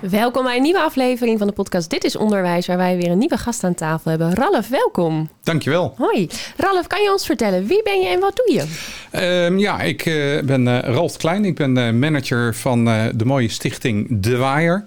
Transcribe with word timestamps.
Welkom 0.00 0.44
bij 0.44 0.56
een 0.56 0.62
nieuwe 0.62 0.80
aflevering 0.80 1.38
van 1.38 1.46
de 1.46 1.52
podcast 1.52 1.90
Dit 1.90 2.04
is 2.04 2.16
Onderwijs, 2.16 2.66
waar 2.66 2.76
wij 2.76 2.96
weer 2.96 3.10
een 3.10 3.18
nieuwe 3.18 3.36
gast 3.36 3.64
aan 3.64 3.74
tafel 3.74 4.10
hebben. 4.10 4.34
Ralf, 4.34 4.68
welkom. 4.68 5.30
Dankjewel. 5.42 5.94
Hoi. 5.96 6.28
Ralf, 6.56 6.86
kan 6.86 7.02
je 7.02 7.12
ons 7.12 7.26
vertellen, 7.26 7.66
wie 7.66 7.82
ben 7.82 8.00
je 8.00 8.08
en 8.08 8.20
wat 8.20 8.36
doe 8.36 8.54
je? 8.54 8.64
Ehm, 9.10 9.58
ja, 9.58 9.80
ik 9.80 10.06
eh, 10.06 10.42
ben 10.44 10.68
eh, 10.68 10.94
Ralf 10.94 11.16
Klein. 11.16 11.44
Ik 11.44 11.54
ben 11.54 11.76
eh, 11.76 11.92
manager 11.92 12.54
van 12.54 12.84
de 13.14 13.24
mooie 13.24 13.48
stichting 13.48 14.06
De 14.22 14.36
Waaier. 14.36 14.84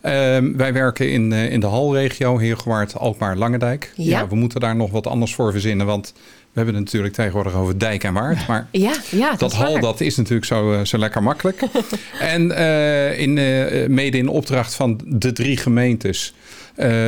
Ehm, 0.00 0.56
wij 0.56 0.72
werken 0.72 1.10
in, 1.10 1.32
in 1.32 1.60
de 1.60 1.66
Halregio, 1.66 2.38
Heergewaard, 2.38 2.98
Alkmaar, 2.98 3.36
Langendijk. 3.36 3.92
Ja. 3.96 4.28
we 4.28 4.34
moeten 4.34 4.60
daar 4.60 4.76
nog 4.76 4.90
wat 4.90 5.06
anders 5.06 5.34
voor 5.34 5.52
verzinnen, 5.52 5.86
want 5.86 6.12
we 6.52 6.58
hebben 6.60 6.74
het 6.74 6.84
natuurlijk 6.84 7.14
tegenwoordig 7.14 7.54
over 7.54 7.78
dijk 7.78 8.04
en 8.04 8.14
waard. 8.14 8.46
Maar 8.46 8.68
Ja, 8.70 8.94
ja 9.10 9.34
dat, 9.34 9.52
hal, 9.52 9.80
dat 9.80 10.00
is 10.00 10.16
natuurlijk 10.16 10.44
zo, 10.44 10.72
eh, 10.72 10.84
zo 10.84 10.98
lekker 10.98 11.22
makkelijk. 11.22 11.62
en 12.18 12.50
eh, 12.50 13.18
in, 13.18 13.38
eh, 13.38 13.88
mede 13.88 14.18
in 14.18 14.28
opdracht 14.28 14.74
van 14.74 15.00
de 15.06 15.32
drie 15.32 15.56
gemeentes... 15.56 16.34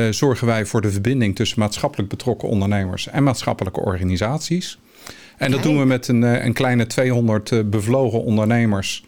zorgen 0.09 0.47
wij 0.47 0.65
voor 0.65 0.81
de 0.81 0.91
verbinding 0.91 1.35
tussen 1.35 1.59
maatschappelijk 1.59 2.09
betrokken 2.09 2.49
ondernemers... 2.49 3.07
en 3.07 3.23
maatschappelijke 3.23 3.79
organisaties. 3.79 4.77
En 5.37 5.51
dat 5.51 5.59
Kijk. 5.59 5.71
doen 5.71 5.81
we 5.81 5.85
met 5.87 6.07
een, 6.07 6.21
een 6.21 6.53
kleine 6.53 6.87
200 6.87 7.51
eh, 7.51 7.59
bevlogen 7.65 8.23
ondernemers... 8.23 9.03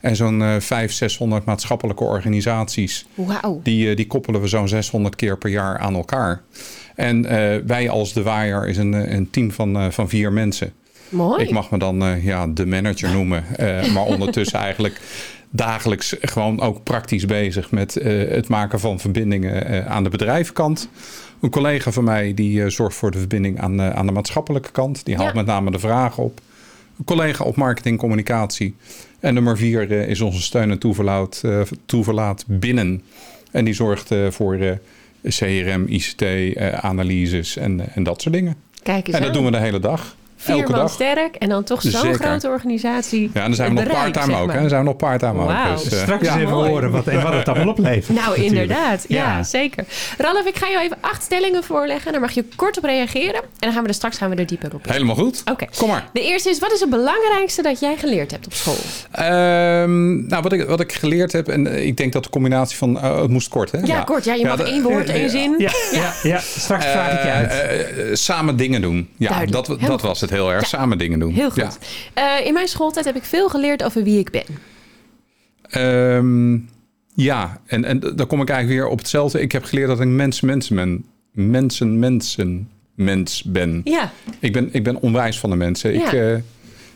en 0.00 0.16
zo'n 0.16 0.42
eh 0.42 0.48
500, 0.48 0.92
600 0.92 1.44
maatschappelijke 1.44 2.04
organisaties... 2.04 3.06
Die, 3.62 3.90
eh, 3.90 3.96
die 3.96 4.06
koppelen 4.06 4.40
we 4.40 4.46
zo'n 4.46 4.68
600 4.68 5.16
keer 5.16 5.38
per 5.38 5.50
jaar 5.50 5.78
aan 5.78 5.94
elkaar. 5.94 6.42
En 6.94 7.24
eh, 7.24 7.62
wij 7.66 7.90
als 7.90 8.12
De 8.12 8.22
Waaier 8.22 8.68
is 8.68 8.76
een, 8.76 8.94
eh, 8.94 9.12
een 9.12 9.30
team 9.30 9.50
van, 9.50 9.92
van 9.92 10.08
vier 10.08 10.32
mensen... 10.32 10.72
Mooi. 11.08 11.42
Ik 11.42 11.50
mag 11.50 11.70
me 11.70 11.78
dan 11.78 12.20
ja, 12.22 12.46
de 12.46 12.66
manager 12.66 13.10
noemen. 13.12 13.44
maar 13.92 14.04
ondertussen 14.04 14.58
eigenlijk 14.68 15.00
dagelijks 15.50 16.16
gewoon 16.20 16.60
ook 16.60 16.82
praktisch 16.82 17.26
bezig 17.26 17.70
met 17.70 17.94
het 18.28 18.48
maken 18.48 18.80
van 18.80 19.00
verbindingen 19.00 19.88
aan 19.88 20.04
de 20.04 20.10
bedrijvenkant. 20.10 20.88
Een 21.40 21.50
collega 21.50 21.90
van 21.90 22.04
mij 22.04 22.34
die 22.34 22.70
zorgt 22.70 22.96
voor 22.96 23.10
de 23.10 23.18
verbinding 23.18 23.60
aan, 23.60 23.82
aan 23.82 24.06
de 24.06 24.12
maatschappelijke 24.12 24.70
kant. 24.70 25.04
Die 25.04 25.16
haalt 25.16 25.28
Ja. 25.28 25.34
met 25.34 25.46
name 25.46 25.70
de 25.70 25.78
vragen 25.78 26.22
op. 26.22 26.40
Collega 27.04 27.44
op 27.44 27.56
marketing 27.56 27.98
communicatie. 27.98 28.74
En 29.20 29.34
nummer 29.34 29.56
vier 29.56 29.90
eh, 29.90 30.08
is 30.08 30.20
onze 30.20 30.42
steun 30.42 30.70
en 30.70 30.78
toeverlaat, 30.78 31.40
eh, 31.44 31.60
toeverlaat 31.86 32.44
binnen. 32.46 33.02
En 33.50 33.64
die 33.64 33.74
zorgt 33.74 34.10
eh, 34.10 34.30
voor 34.30 34.78
CRM, 35.22 35.86
ICT, 35.88 36.24
analyses 36.80 37.56
en, 37.56 37.94
en 37.94 38.02
dat 38.02 38.22
soort 38.22 38.34
dingen. 38.34 38.54
Kijk 38.82 39.06
eens 39.06 39.16
En 39.16 39.22
dat 39.22 39.30
aan. 39.30 39.36
doen 39.36 39.44
we 39.44 39.50
de 39.50 39.64
hele 39.64 39.80
dag. 39.80 40.16
Vier 40.42 40.54
elke 40.56 40.70
man 40.70 40.80
dag. 40.80 40.90
sterk 40.90 41.34
en 41.34 41.48
dan 41.48 41.64
toch 41.64 41.82
zo'n 41.82 42.14
grote 42.14 42.48
organisatie. 42.48 43.20
Ja, 43.34 43.40
en 43.40 43.46
dan 43.46 43.54
zijn 43.54 43.68
we 43.68 43.74
nog 43.74 43.84
bereik, 43.84 44.02
part-time 44.02 44.32
zeg 44.32 44.40
ook. 44.42 44.52
Hè? 44.52 44.60
Dan 44.60 44.68
zijn 44.68 44.80
we 44.80 44.86
nog 44.86 44.96
part-time 44.96 45.42
ook. 45.42 45.76
Dus, 45.78 45.92
eh, 45.92 45.98
Straks 46.02 46.24
ja. 46.24 46.32
eens 46.32 46.42
even 46.42 46.54
mooi. 46.54 46.68
horen 46.70 46.90
wat, 46.90 47.06
en 47.06 47.22
wat 47.22 47.32
het 47.32 47.48
allemaal 47.48 47.68
oplevert. 47.68 48.08
Nou, 48.18 48.28
natuurlijk. 48.28 48.60
inderdaad. 48.60 49.04
Ja, 49.08 49.16
Ja. 49.36 49.42
zeker. 49.42 49.84
Ralf, 50.18 50.46
ik 50.46 50.56
ga 50.56 50.68
jou 50.70 50.84
even 50.84 50.96
acht 51.00 51.22
stellingen 51.22 51.64
voorleggen. 51.64 52.12
Daar 52.12 52.20
mag 52.20 52.32
je 52.32 52.44
kort 52.56 52.76
op 52.78 52.84
reageren. 52.84 53.34
En 53.34 53.42
dan 53.58 53.72
gaan 53.72 53.82
we 53.82 53.88
er 53.88 53.94
straks 53.94 54.18
gaan 54.18 54.30
we 54.30 54.36
er 54.36 54.46
dieper 54.46 54.74
op 54.74 54.86
in. 54.86 54.92
Helemaal 54.92 55.14
goed. 55.14 55.42
Oké. 55.50 55.66
Kom 55.78 55.88
maar. 55.88 56.08
De 56.12 56.22
eerste 56.22 56.50
is, 56.50 56.58
wat 56.58 56.72
is 56.72 56.80
het 56.80 56.90
belangrijkste 56.90 57.62
dat 57.62 57.80
jij 57.80 57.96
geleerd 57.96 58.30
hebt 58.30 58.46
op 58.46 58.52
school? 58.52 58.76
Ehm, 59.10 60.26
nou, 60.26 60.42
wat 60.42 60.52
ik, 60.52 60.66
wat 60.66 60.80
ik 60.80 60.92
geleerd 60.92 61.32
heb, 61.32 61.48
en 61.48 61.66
eh, 61.66 61.86
ik 61.86 61.96
denk 61.96 62.12
dat 62.12 62.24
de 62.24 62.30
combinatie 62.30 62.76
van, 62.76 63.00
eh, 63.00 63.20
het 63.20 63.30
moest 63.30 63.48
kort 63.48 63.70
hè? 63.72 63.78
Ja, 63.84 64.00
kort. 64.02 64.24
Ja, 64.24 64.34
je 64.34 64.44
mag 64.46 64.56
de- 64.56 64.62
één 64.62 64.82
woord, 64.82 65.08
één 65.08 65.30
zin. 65.30 65.54
Ja, 65.58 65.70
ja, 65.92 66.12
ja. 66.22 66.38
straks 66.38 66.84
vraag 66.86 67.12
ik 67.12 67.22
je 67.22 67.30
uit. 67.30 68.18
Samen 68.18 68.56
dingen 68.56 68.82
doen. 68.82 69.08
Ja, 69.16 69.28
Duidelijk. 69.28 69.66
dat, 69.66 69.80
dat 69.80 70.02
was 70.02 70.20
het 70.20 70.29
heel 70.30 70.52
erg. 70.52 70.60
Ja. 70.60 70.66
Samen 70.78 70.98
dingen 70.98 71.18
doen. 71.18 71.32
Heel 71.34 71.50
goed. 71.50 71.78
Eh, 72.14 72.24
in 72.44 72.52
mijn 72.52 72.68
schooltijd 72.68 73.04
heb 73.04 73.16
ik 73.16 73.24
veel 73.24 73.48
geleerd 73.48 73.82
over 73.82 74.02
wie 74.02 74.18
ik 74.18 74.30
ben. 74.30 74.44
Ja, 75.68 76.16
Ehm, 76.16 76.58
ja. 77.14 77.60
En, 77.66 77.84
en 77.84 78.00
dan 78.00 78.26
kom 78.26 78.40
ik 78.42 78.48
eigenlijk 78.48 78.80
weer 78.80 78.90
op 78.90 78.98
hetzelfde. 78.98 79.40
Ik 79.40 79.52
heb 79.52 79.64
geleerd 79.64 79.88
dat 79.88 80.00
ik 80.00 80.06
mens, 80.06 80.40
mensen 80.40 80.76
ben. 80.76 81.04
Mensen, 81.32 81.98
mensen, 81.98 82.68
mens 82.94 83.42
ben. 83.42 83.80
Ja, 83.84 84.12
Ik 84.38 84.52
ben, 84.52 84.68
ik 84.72 84.84
ben 84.84 85.00
onwijs 85.02 85.38
van 85.38 85.50
de 85.50 85.56
mensen. 85.56 85.94
Ik, 85.94 86.10
Ja. 86.12 86.40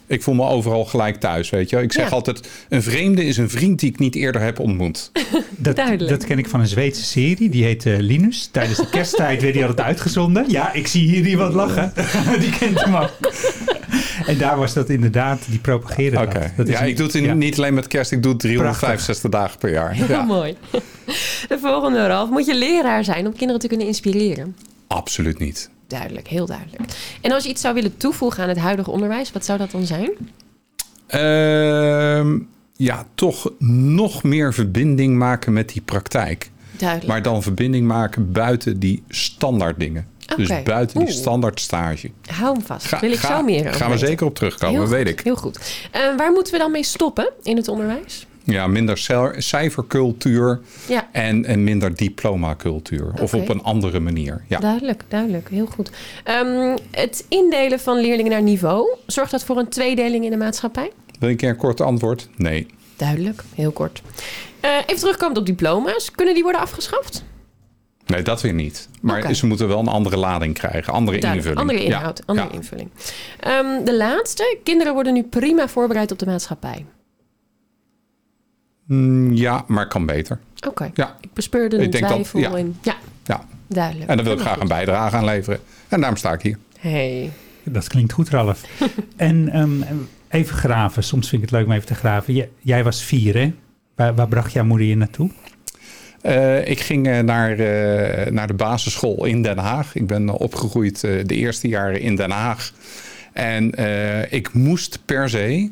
Ik 0.07 0.23
voel 0.23 0.35
me 0.35 0.47
overal 0.47 0.85
gelijk 0.85 1.17
thuis, 1.21 1.51
weet 1.51 1.71
je. 1.71 1.83
Ik 1.83 1.93
zeg 1.93 2.09
Ja. 2.09 2.15
altijd, 2.15 2.49
een 2.69 2.83
vreemde 2.83 3.25
is 3.25 3.37
een 3.37 3.51
vriend 3.51 3.81
die 3.81 3.91
ik 3.91 3.99
niet 3.99 4.15
eerder 4.15 4.41
heb 4.41 4.59
ontmoet. 4.59 5.11
Dat, 5.57 5.77
duidelijk. 5.77 6.11
dat 6.11 6.25
ken 6.25 6.39
ik 6.39 6.49
van 6.49 6.61
een 6.61 6.67
Zweedse 6.67 7.03
serie. 7.05 7.49
Die 7.49 7.65
heet 7.65 7.87
eh, 7.87 7.99
Linus. 7.99 8.49
Tijdens 8.53 8.79
de 8.79 8.89
kersttijd 8.91 9.43
werd 9.43 9.55
hij 9.55 9.67
altijd 9.67 9.87
uitgezonden. 9.87 10.45
Ja, 10.49 10.73
ik 10.73 10.87
zie 10.87 11.09
hier 11.09 11.27
iemand 11.27 11.55
lachen. 11.55 11.93
die 12.41 12.51
kent 12.59 12.85
hem 12.85 12.95
ook. 12.97 13.11
en 14.27 14.39
daar 14.39 14.57
was 14.59 14.73
dat 14.73 14.89
inderdaad, 14.91 15.41
die 15.49 15.59
propageerde 15.59 16.17
Oké. 16.21 16.39
dat. 16.39 16.49
dat. 16.57 16.69
is 16.69 16.75
Ja, 16.75 16.83
een- 16.83 16.89
ik 16.89 16.97
doe 16.97 17.07
het 17.07 17.15
in- 17.15 17.25
ja. 17.25 17.35
niet 17.35 17.57
alleen 17.59 17.75
met 17.75 17.87
kerst, 17.89 18.13
ik 18.13 18.23
doe 18.23 18.33
het 18.33 18.41
365 18.41 19.31
dagen 19.31 19.59
per 19.59 19.71
jaar. 19.73 19.93
heel 19.93 20.09
Ja, 20.09 20.23
mooi. 20.23 20.57
De 21.49 21.59
volgende, 21.61 22.07
Ralf. 22.07 22.31
Moet 22.31 22.47
je 22.47 22.55
leraar 22.55 23.05
zijn 23.05 23.27
om 23.27 23.33
kinderen 23.33 23.61
te 23.61 23.69
kunnen 23.69 23.87
inspireren? 23.87 24.57
absoluut 24.87 25.39
niet. 25.39 25.71
Duidelijk, 25.99 26.29
heel 26.29 26.47
duidelijk. 26.47 26.83
En 27.21 27.33
als 27.33 27.43
je 27.45 27.49
iets 27.49 27.61
zou 27.61 27.75
willen 27.75 27.97
toevoegen 27.97 28.43
aan 28.43 28.49
het 28.49 28.59
huidige 28.59 28.91
onderwijs, 28.91 29.33
wat 29.33 29.45
zou 29.45 29.59
dat 29.59 29.71
dan 29.71 29.87
zijn? 29.87 30.11
Ehm, 31.07 32.39
ja, 32.77 33.07
toch 33.15 33.51
nog 33.69 34.23
meer 34.23 34.55
verbinding 34.55 35.17
maken 35.17 35.53
met 35.53 35.69
die 35.69 35.83
praktijk. 35.83 36.51
Duidelijk. 36.71 37.09
Maar 37.09 37.23
dan 37.23 37.43
verbinding 37.43 37.87
maken 37.87 38.33
buiten 38.33 38.79
die 38.79 39.03
standaard 39.09 39.79
dingen. 39.81 40.07
Dus 40.37 40.63
buiten 40.63 40.99
die 40.99 41.09
Oeh. 41.09 41.17
standaard 41.17 41.61
stage. 41.61 42.11
Hou 42.31 42.53
hem 42.57 42.65
vast. 42.65 42.87
Ga- 42.87 43.01
Wil 43.01 43.13
ik 43.13 43.19
ga- 43.19 43.37
zo 43.37 43.43
meer 43.43 43.61
over 43.61 43.75
Gaan 43.75 43.91
we 43.91 43.99
zeker 43.99 44.27
op 44.27 44.35
terugkomen, 44.35 44.81
Heel 44.81 44.89
weet 44.91 45.07
goed, 45.09 45.19
ik. 45.19 45.25
Heel 45.25 45.37
goed. 45.37 45.59
Eh, 45.91 46.01
waar 46.17 46.33
moeten 46.33 46.53
we 46.53 46.59
dan 46.59 46.71
mee 46.71 46.85
stoppen 46.85 47.31
in 47.43 47.57
het 47.57 47.69
onderwijs? 47.69 48.27
Ja, 48.45 48.67
minder 48.67 48.99
cijfercultuur 49.39 50.61
Ja, 50.89 51.09
en, 51.13 51.45
en 51.45 51.65
minder 51.65 51.95
diplomacultuur. 51.97 53.13
Of 53.21 53.35
op 53.35 53.49
een 53.49 53.63
andere 53.63 54.01
manier. 54.01 54.45
Ja. 54.49 54.59
duidelijk, 54.59 55.05
duidelijk. 55.09 55.49
Heel 55.49 55.67
goed. 55.67 55.91
Ehm, 56.25 56.77
het 56.91 57.27
indelen 57.29 57.81
van 57.81 58.01
leerlingen 58.01 58.31
naar 58.33 58.43
niveau, 58.43 58.97
zorgt 59.07 59.31
dat 59.31 59.45
voor 59.45 59.57
een 59.59 59.69
tweedeling 59.69 60.25
in 60.25 60.31
de 60.31 60.37
maatschappij? 60.37 60.91
Wil 61.19 61.29
ik 61.29 61.43
een 61.43 61.57
kort 61.57 61.81
antwoord? 61.81 62.29
Nee. 62.37 62.67
Duidelijk, 62.97 63.43
heel 63.55 63.71
kort. 63.73 64.03
Eh, 64.61 64.71
even 64.87 64.97
terugkomend 65.01 65.39
op 65.39 65.47
diploma's. 65.47 66.11
Kunnen 66.11 66.35
die 66.35 66.43
worden 66.43 66.61
afgeschaft? 66.61 67.25
Nee, 68.07 68.23
dat 68.23 68.41
weer 68.43 68.55
niet. 68.55 68.89
Maar 69.01 69.35
ze 69.35 69.47
moeten 69.47 69.69
wel 69.69 69.79
een 69.79 69.89
andere 69.89 70.17
lading 70.17 70.55
krijgen. 70.55 70.93
Andere 70.93 71.19
Duidelijk. 71.19 71.49
invulling. 71.49 71.71
Andere 71.71 71.91
Ja. 71.91 71.99
inhoud, 71.99 72.23
andere 72.27 72.49
Ja. 72.49 72.55
invulling. 72.55 72.91
Ehm, 73.41 73.85
de 73.85 73.97
laatste. 73.97 74.59
Kinderen 74.63 74.93
worden 74.95 75.13
nu 75.15 75.23
prima 75.23 75.69
voorbereid 75.69 76.13
op 76.13 76.19
de 76.19 76.27
maatschappij. 76.27 76.85
Mm, 78.87 79.33
ja, 79.33 79.65
maar 79.67 79.89
kan 79.89 80.07
beter. 80.07 80.39
Oké. 80.69 80.91
Ja. 80.95 81.17
Ik 81.21 81.33
bespeurde 81.33 81.77
een 81.77 81.83
Ik 81.83 81.93
denk 81.93 82.03
dat- 82.05 82.13
twijfel. 82.13 82.41
ja. 82.41 82.57
in. 82.57 82.77
ja, 82.83 82.97
ja. 83.25 83.45
duidelijk. 83.67 84.11
En 84.11 84.17
daar 84.17 84.25
wil 84.25 84.35
ik 84.35 84.41
graag 84.41 84.61
een 84.61 84.69
bijdrage 84.69 85.17
aan 85.17 85.25
leveren. 85.25 85.61
En 85.89 85.99
daarom 86.01 86.19
sta 86.19 86.33
ik 86.33 86.43
hier. 86.43 86.59
Hey. 86.79 87.31
Dat 87.63 87.89
klinkt 87.89 88.13
goed, 88.13 88.29
Ralf. 88.29 88.63
en 89.17 89.49
ehm, 89.49 89.71
even 90.29 90.57
graven. 90.57 91.05
Soms 91.05 91.29
vind 91.29 91.43
ik 91.43 91.49
het 91.51 91.59
leuk 91.59 91.67
om 91.69 91.73
even 91.75 91.87
te 91.87 91.95
graven. 91.95 92.35
J- 92.35 92.49
jij 92.59 92.85
was 92.85 93.03
vier, 93.03 93.35
hè? 93.37 93.53
Waar, 93.95 94.15
waar 94.15 94.29
bracht 94.29 94.53
jouw 94.53 94.65
moeder 94.65 94.87
je 94.87 94.97
naartoe? 94.97 95.31
Eh, 96.23 96.69
ik 96.69 96.81
ging 96.81 97.07
eh, 97.09 97.19
naar, 97.19 97.51
eh, 97.59 98.31
naar 98.33 98.47
de 98.47 98.55
basisschool 98.55 99.25
in 99.25 99.43
Den 99.43 99.59
Haag. 99.59 99.95
Ik 99.95 100.07
ben 100.07 100.29
opgegroeid 100.29 101.05
eh, 101.05 101.25
de 101.25 101.35
eerste 101.35 101.69
jaren 101.69 102.01
in 102.01 102.17
Den 102.17 102.31
Haag. 102.31 102.73
En 103.33 103.75
eh, 103.75 104.33
ik 104.33 104.53
moest 104.53 104.99
per 105.05 105.29
se 105.29 105.71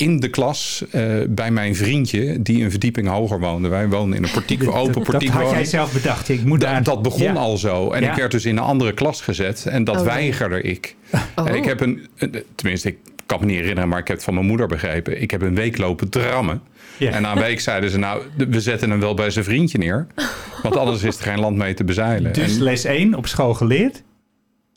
in 0.00 0.20
de 0.20 0.28
klas 0.28 0.84
eh, 0.90 1.04
bij 1.28 1.50
mijn 1.50 1.76
vriendje, 1.76 2.42
die 2.42 2.64
een 2.64 2.70
verdieping 2.70 3.08
hoger 3.08 3.40
woonde. 3.40 3.68
Wij 3.68 3.88
woonden 3.88 4.16
in 4.18 4.24
een 4.24 4.30
portiek, 4.30 4.68
open 4.72 5.02
portiek. 5.02 5.32
dat 5.32 5.42
had 5.42 5.50
jij 5.50 5.64
zelf 5.64 5.92
bedacht. 5.92 6.28
Ik 6.28 6.44
moet 6.44 6.60
daar... 6.60 6.74
Dat, 6.74 6.84
dat 6.84 7.02
begon 7.02 7.22
Ja. 7.22 7.32
al 7.32 7.56
zo. 7.56 7.90
En 7.90 8.02
Ja. 8.02 8.10
ik 8.10 8.16
werd 8.16 8.30
dus 8.30 8.44
in 8.44 8.56
een 8.56 8.62
andere 8.62 8.92
klas 8.94 9.20
gezet. 9.20 9.66
En 9.66 9.84
dat 9.84 9.96
Oh, 9.96 10.02
nee. 10.04 10.10
weigerde 10.14 10.62
ik. 10.62 10.96
Oh. 11.36 11.48
En 11.48 11.54
ik 11.54 11.64
heb 11.64 11.80
een, 11.80 12.06
tenminste, 12.54 12.88
ik 12.88 12.96
kan 13.26 13.40
me 13.40 13.46
niet 13.46 13.56
herinneren, 13.58 13.88
maar 13.88 13.98
ik 13.98 14.06
heb 14.06 14.16
het 14.16 14.24
van 14.24 14.34
mijn 14.34 14.46
moeder 14.46 14.66
begrepen. 14.66 15.22
Ik 15.22 15.30
heb 15.30 15.42
een 15.42 15.54
week 15.54 15.78
lopen 15.78 16.08
drammen. 16.08 16.62
En 16.98 17.22
na 17.22 17.32
een 17.32 17.38
week 17.42 17.60
zeiden 17.60 17.90
ze, 17.90 17.98
nou, 17.98 18.22
we 18.48 18.60
zetten 18.60 18.90
hem 18.90 19.00
wel 19.00 19.14
bij 19.14 19.30
zijn 19.30 19.44
vriendje 19.44 19.78
neer. 19.78 20.06
Want 20.62 20.76
anders 20.76 21.02
is 21.02 21.16
er 21.16 21.22
geen 21.22 21.40
land 21.40 21.56
mee 21.56 21.74
te 21.74 21.84
bezeilen. 21.84 22.32
Dus 22.32 22.56
En- 22.56 22.62
les 22.62 22.84
1 22.84 23.14
op 23.14 23.26
school 23.26 23.54
geleerd. 23.54 24.02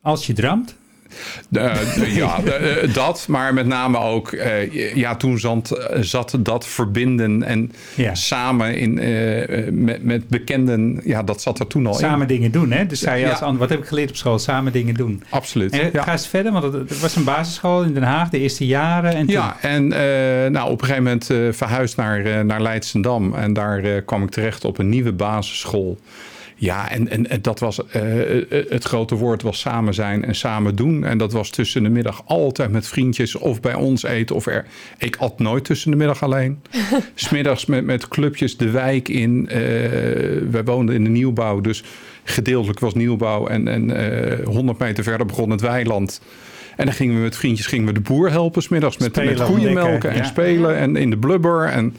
Als 0.02 0.28
je 0.28 0.34
dramt, 0.34 0.76
Uh, 1.52 2.16
ja, 2.16 2.40
uh, 2.44 2.94
dat. 2.94 3.26
Maar 3.28 3.54
met 3.54 3.66
name 3.66 3.98
ook, 3.98 4.32
uh, 4.32 4.96
ja, 4.96 5.16
toen 5.16 5.40
zat, 5.40 5.88
zat 6.00 6.38
dat 6.40 6.68
verbinden 6.68 7.44
en 7.44 7.72
ja. 7.96 8.16
samen 8.16 8.76
in, 8.76 8.94
met, 9.84 10.04
met 10.04 10.28
bekenden, 10.28 11.02
ja, 11.04 11.24
dat 11.24 11.42
zat 11.42 11.60
er 11.60 11.68
toen 11.68 11.88
al 11.88 11.94
samen 11.94 12.22
in. 12.22 12.28
dingen 12.28 12.52
doen, 12.52 12.72
hè? 12.72 12.86
Dus 12.86 13.00
zei 13.00 13.20
je 13.20 13.30
als 13.30 13.40
ja. 13.40 13.56
wat 13.56 13.70
heb 13.70 13.80
ik 13.80 13.86
geleerd 13.86 14.10
op 14.10 14.16
school? 14.16 14.40
Samen 14.40 14.72
dingen 14.72 14.94
doen. 14.94 15.24
Absoluut. 15.30 15.72
En, 15.72 15.90
ja. 15.94 16.04
Ga 16.04 16.12
eens 16.12 16.28
verder, 16.28 16.52
want 16.52 16.74
het 16.74 17.00
was 17.00 17.16
een 17.16 17.24
basisschool 17.24 17.84
in 17.84 17.94
Den 17.94 18.04
Haag, 18.04 18.30
de 18.30 18.40
eerste 18.40 18.66
jaren. 18.66 19.14
En. 19.14 19.28
Ja, 19.28 19.58
en 19.62 19.88
nou, 20.52 20.72
op 20.72 20.82
een 20.82 20.88
gegeven 20.88 21.04
moment 21.04 21.56
verhuisd 21.56 21.98
naar, 21.98 22.46
naar 22.46 22.62
Leidsendam. 22.62 23.34
En 23.34 23.54
daar 23.54 24.02
kwam 24.02 24.24
ik 24.24 24.30
terecht 24.30 24.66
op 24.66 24.78
een 24.78 24.90
nieuwe 24.90 25.12
basisschool. 25.12 25.98
Ja, 26.64 26.90
en, 26.90 27.10
en, 27.10 27.30
en 27.30 27.42
dat 27.42 27.60
was 27.60 27.80
uh, 27.80 27.84
het 28.70 28.84
grote 28.84 29.16
woord 29.16 29.42
was 29.42 29.60
samen 29.60 29.94
zijn 29.94 30.26
en 30.26 30.36
samen 30.36 30.76
doen. 30.76 31.04
En 31.04 31.18
dat 31.18 31.32
was 31.32 31.50
tussen 31.50 31.84
de 31.84 31.90
middag 31.90 32.22
altijd 32.26 32.72
met 32.72 32.88
vriendjes 32.88 33.36
of 33.36 33.62
bij 33.62 33.74
ons 33.74 34.04
eten. 34.04 34.36
Of 34.36 34.46
er, 34.46 34.66
ik 34.98 35.16
at 35.16 35.40
nooit 35.40 35.64
tussen 35.66 35.92
de 35.92 35.98
middag 35.98 36.24
alleen. 36.24 36.62
Smiddags 37.16 37.66
met, 37.66 37.86
met 37.86 38.08
clubjes 38.08 38.58
de 38.58 38.70
wijk 38.70 39.10
in. 39.10 39.50
Uh, 39.52 39.58
wij 40.52 40.64
woonden 40.66 40.96
in 40.96 41.04
de 41.04 41.10
nieuwbouw, 41.10 41.62
dus 41.62 41.84
gedeeltelijk 42.24 42.80
was 42.80 42.94
nieuwbouw. 42.94 43.48
En, 43.48 43.68
en 43.68 43.90
uh, 44.40 44.46
100 44.46 44.80
meter 44.80 45.04
verder 45.04 45.26
begon 45.26 45.50
het 45.50 45.62
weiland. 45.62 46.22
En 46.76 46.86
dan 46.86 46.94
gingen 46.94 47.16
we 47.16 47.22
met 47.22 47.36
vriendjes 47.36 47.68
gingen 47.68 47.86
we 47.86 47.94
de 47.94 48.02
boer 48.02 48.32
helpen. 48.32 48.62
Smiddags 48.62 48.98
met, 48.98 49.16
met 49.16 49.44
koeienmelken 49.44 50.10
en 50.10 50.18
ja. 50.18 50.24
spelen 50.24 50.78
en 50.78 50.96
in 50.96 51.10
de 51.10 51.18
blubber. 51.18 51.66
En 51.66 51.96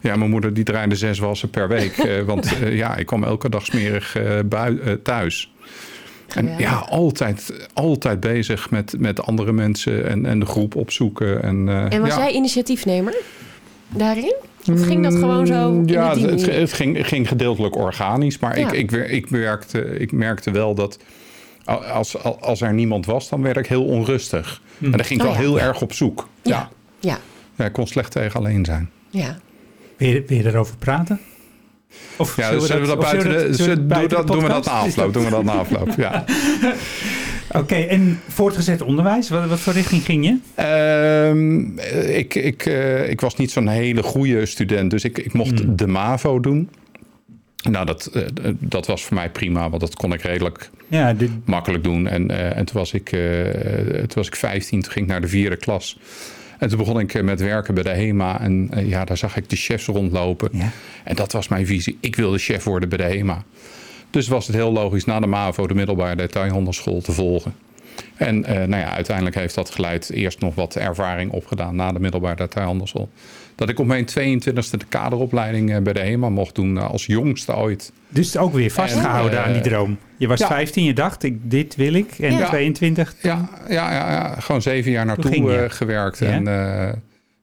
ja, 0.00 0.16
mijn 0.16 0.30
moeder 0.30 0.54
die 0.54 0.64
draaide 0.64 0.94
zes 0.94 1.18
wassen 1.18 1.50
per 1.50 1.68
week. 1.68 1.96
uh, 1.96 2.20
want 2.30 2.52
uh, 2.62 2.76
ja, 2.76 2.96
ik 2.96 3.06
kwam 3.06 3.24
elke 3.24 3.48
dag 3.48 3.64
smerig 3.64 4.18
uh, 4.18 4.38
bui, 4.44 5.02
thuis. 5.02 5.52
En 6.34 6.46
ja, 6.46 6.58
ja 6.58 6.74
altijd, 6.74 7.68
altijd 7.72 8.20
bezig 8.20 8.70
met, 8.70 8.94
met 8.98 9.22
andere 9.22 9.52
mensen 9.52 10.08
en, 10.08 10.26
en 10.26 10.38
de 10.40 10.46
groep 10.46 10.74
opzoeken. 10.74 11.42
En, 11.42 11.68
en 11.90 12.00
was 12.00 12.14
ja. 12.14 12.18
jij 12.18 12.32
initiatiefnemer 12.32 13.16
daarin? 13.88 14.34
Of 14.72 14.86
ging 14.86 15.02
dat 15.02 15.14
gewoon 15.14 15.46
zo? 15.46 15.82
Ja, 15.86 16.18
het, 16.18 16.46
het, 16.46 16.72
ging, 16.72 17.06
ging 17.06 17.28
gedeeltelijk 17.28 17.76
organisch. 17.76 18.38
Maar 18.38 18.58
ja. 18.58 18.70
ik, 18.70 18.92
ik, 18.92 19.08
ik, 19.08 19.26
werkte, 19.26 19.98
ik 19.98 20.12
merkte 20.12 20.50
wel 20.50 20.74
dat 20.74 20.98
als, 21.92 22.22
als 22.40 22.60
er 22.60 22.72
niemand 22.72 23.06
was, 23.06 23.28
dan 23.28 23.42
werd 23.42 23.56
ik 23.56 23.66
heel 23.66 23.84
onrustig. 23.84 24.62
Hm. 24.78 24.84
En 24.84 24.90
dan 24.90 25.04
ging 25.04 25.20
ik 25.20 25.26
oh, 25.26 25.32
wel 25.32 25.40
heel 25.40 25.60
erg 25.60 25.82
op 25.82 25.92
zoek. 25.92 26.28
Ja. 26.42 26.70
Ja. 27.00 27.18
ja. 27.56 27.64
ik 27.64 27.72
kon 27.72 27.86
slecht 27.86 28.12
tegen 28.12 28.40
alleen 28.40 28.64
zijn. 28.64 28.90
Ja. 29.10 29.38
Wil 30.00 30.08
je, 30.08 30.24
wil 30.26 30.36
je 30.36 30.46
erover 30.46 30.76
praten? 30.76 31.20
Of 32.16 32.36
ja, 32.36 32.58
zullen 32.58 32.80
we 32.80 32.86
dat, 32.86 32.86
dat 32.86 32.98
buiten 32.98 33.30
de, 33.30 33.54
zullen 33.54 33.88
we 33.88 34.06
dat, 34.06 34.26
doen 34.26 34.42
we 34.42 34.48
dat 34.48 34.64
na 34.64 34.72
afloop. 34.72 35.12
Doen 35.12 35.24
we 35.24 35.30
dat 35.30 35.44
na 35.44 35.52
afloop, 35.52 35.94
ja. 35.96 36.24
Oké, 37.48 37.58
okay, 37.58 37.86
en 37.86 38.20
voortgezet 38.28 38.82
onderwijs, 38.82 39.28
wat, 39.28 39.48
wat, 39.48 39.60
voor 39.60 39.72
richting 39.72 40.02
ging 40.04 40.24
je? 40.24 40.64
Um, 41.28 41.78
ik, 42.08 42.34
ik, 42.34 42.66
uh, 42.66 43.08
ik 43.08 43.20
was 43.20 43.36
niet 43.36 43.50
zo'n 43.50 43.68
hele 43.68 44.02
goede 44.02 44.46
student, 44.46 44.90
dus 44.90 45.04
ik, 45.04 45.18
ik 45.18 45.32
mocht 45.32 45.64
mm. 45.64 45.76
de 45.76 45.86
MAVO 45.86 46.40
doen. 46.40 46.70
Nou, 47.70 47.86
dat, 47.86 48.10
uh, 48.14 48.22
dat 48.58 48.86
was 48.86 49.04
voor 49.04 49.14
mij 49.14 49.30
prima, 49.30 49.68
want 49.68 49.80
dat 49.80 49.94
kon 49.94 50.12
ik 50.12 50.22
redelijk 50.22 50.70
ja, 50.88 51.12
dit... 51.12 51.30
makkelijk 51.44 51.84
doen. 51.84 52.06
En, 52.06 52.30
uh, 52.30 52.56
en 52.56 52.64
toen, 52.64 52.76
was 52.76 52.92
ik, 52.92 53.08
toen 53.88 54.14
was 54.14 54.26
ik 54.26 54.36
15, 54.36 54.82
toen 54.82 54.92
ging 54.92 55.04
ik 55.04 55.10
naar 55.10 55.20
de 55.20 55.28
vierde 55.28 55.56
klas. 55.56 55.98
En 56.60 56.68
toen 56.68 56.78
begon 56.78 57.00
ik 57.00 57.22
met 57.22 57.40
werken 57.40 57.74
bij 57.74 57.82
de 57.82 57.90
HEMA. 57.90 58.40
En 58.40 58.70
uh, 58.74 58.88
ja, 58.88 59.04
daar 59.04 59.16
zag 59.16 59.36
ik 59.36 59.50
de 59.50 59.56
chefs 59.56 59.86
rondlopen. 59.86 60.48
Ja. 60.52 60.70
En 61.04 61.16
dat 61.16 61.32
was 61.32 61.48
mijn 61.48 61.66
visie. 61.66 61.98
Ik 62.00 62.16
wilde 62.16 62.38
chef 62.38 62.64
worden 62.64 62.88
bij 62.88 62.98
de 62.98 63.04
HEMA. 63.04 63.44
Dus 64.10 64.28
was 64.28 64.46
het 64.46 64.56
heel 64.56 64.72
logisch 64.72 65.04
na 65.04 65.20
de 65.20 65.26
MAVO 65.26 65.66
de 65.66 65.74
middelbare 65.74 66.16
detailhandelschool 66.16 67.00
te 67.00 67.12
volgen. 67.12 67.54
En 68.16 68.38
uh, 68.38 68.46
nou 68.48 68.76
ja, 68.76 68.92
uiteindelijk 68.92 69.36
heeft 69.36 69.54
dat 69.54 69.70
geleid 69.70 70.10
eerst 70.10 70.40
nog 70.40 70.54
wat 70.54 70.76
ervaring 70.76 71.32
opgedaan 71.32 71.76
na 71.76 71.92
de 71.92 72.00
middelbare 72.00 72.36
detailhandelschool. 72.36 73.08
Dat 73.60 73.68
ik 73.68 73.78
op 73.78 73.86
mijn 73.86 74.06
22e 74.18 74.52
de 74.52 74.78
kaderopleiding 74.88 75.82
bij 75.82 75.92
de 75.92 76.00
HEMA 76.00 76.28
mocht 76.28 76.54
doen 76.54 76.78
als 76.78 77.06
jongste 77.06 77.56
ooit. 77.56 77.92
Dus 78.08 78.36
ook 78.36 78.52
weer 78.52 78.70
vastgehouden 78.70 79.38
En, 79.38 79.44
aan 79.44 79.52
die 79.52 79.62
droom. 79.62 79.98
Je 80.16 80.26
was 80.26 80.38
ja. 80.40 80.46
15, 80.46 80.84
je 80.84 80.92
dacht, 80.92 81.22
ik, 81.22 81.50
dit 81.50 81.76
wil 81.76 81.92
ik. 81.92 82.18
En 82.18 82.36
Ja. 82.36 82.46
22. 82.48 83.14
Ja, 83.22 83.48
ja, 83.68 83.92
ja, 83.92 84.10
ja, 84.10 84.34
gewoon 84.38 84.62
zeven 84.62 84.90
jaar 84.90 85.06
naartoe 85.06 85.56
eh, 85.56 85.70
gewerkt. 85.70 86.20
En 86.20 86.46
eh, 86.48 86.92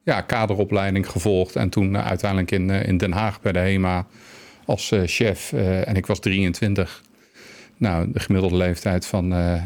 ja, 0.04 0.22
kaderopleiding 0.22 1.10
gevolgd. 1.10 1.56
En 1.56 1.70
toen 1.70 1.96
eh, 1.96 2.06
uiteindelijk 2.08 2.52
in, 2.52 2.70
eh, 2.70 2.88
in 2.88 2.98
Den 2.98 3.12
Haag 3.12 3.42
bij 3.42 3.52
de 3.52 3.60
HEMA 3.60 4.06
als 4.66 4.92
eh, 4.92 5.02
chef. 5.06 5.54
Eh, 5.54 5.88
en 5.88 5.96
ik 5.96 6.06
was 6.06 6.20
23. 6.20 7.02
Nou, 7.80 8.12
de 8.12 8.20
gemiddelde 8.20 8.56
leeftijd 8.56 9.06
van 9.06 9.34
eh, 9.34 9.54
eh, 9.56 9.62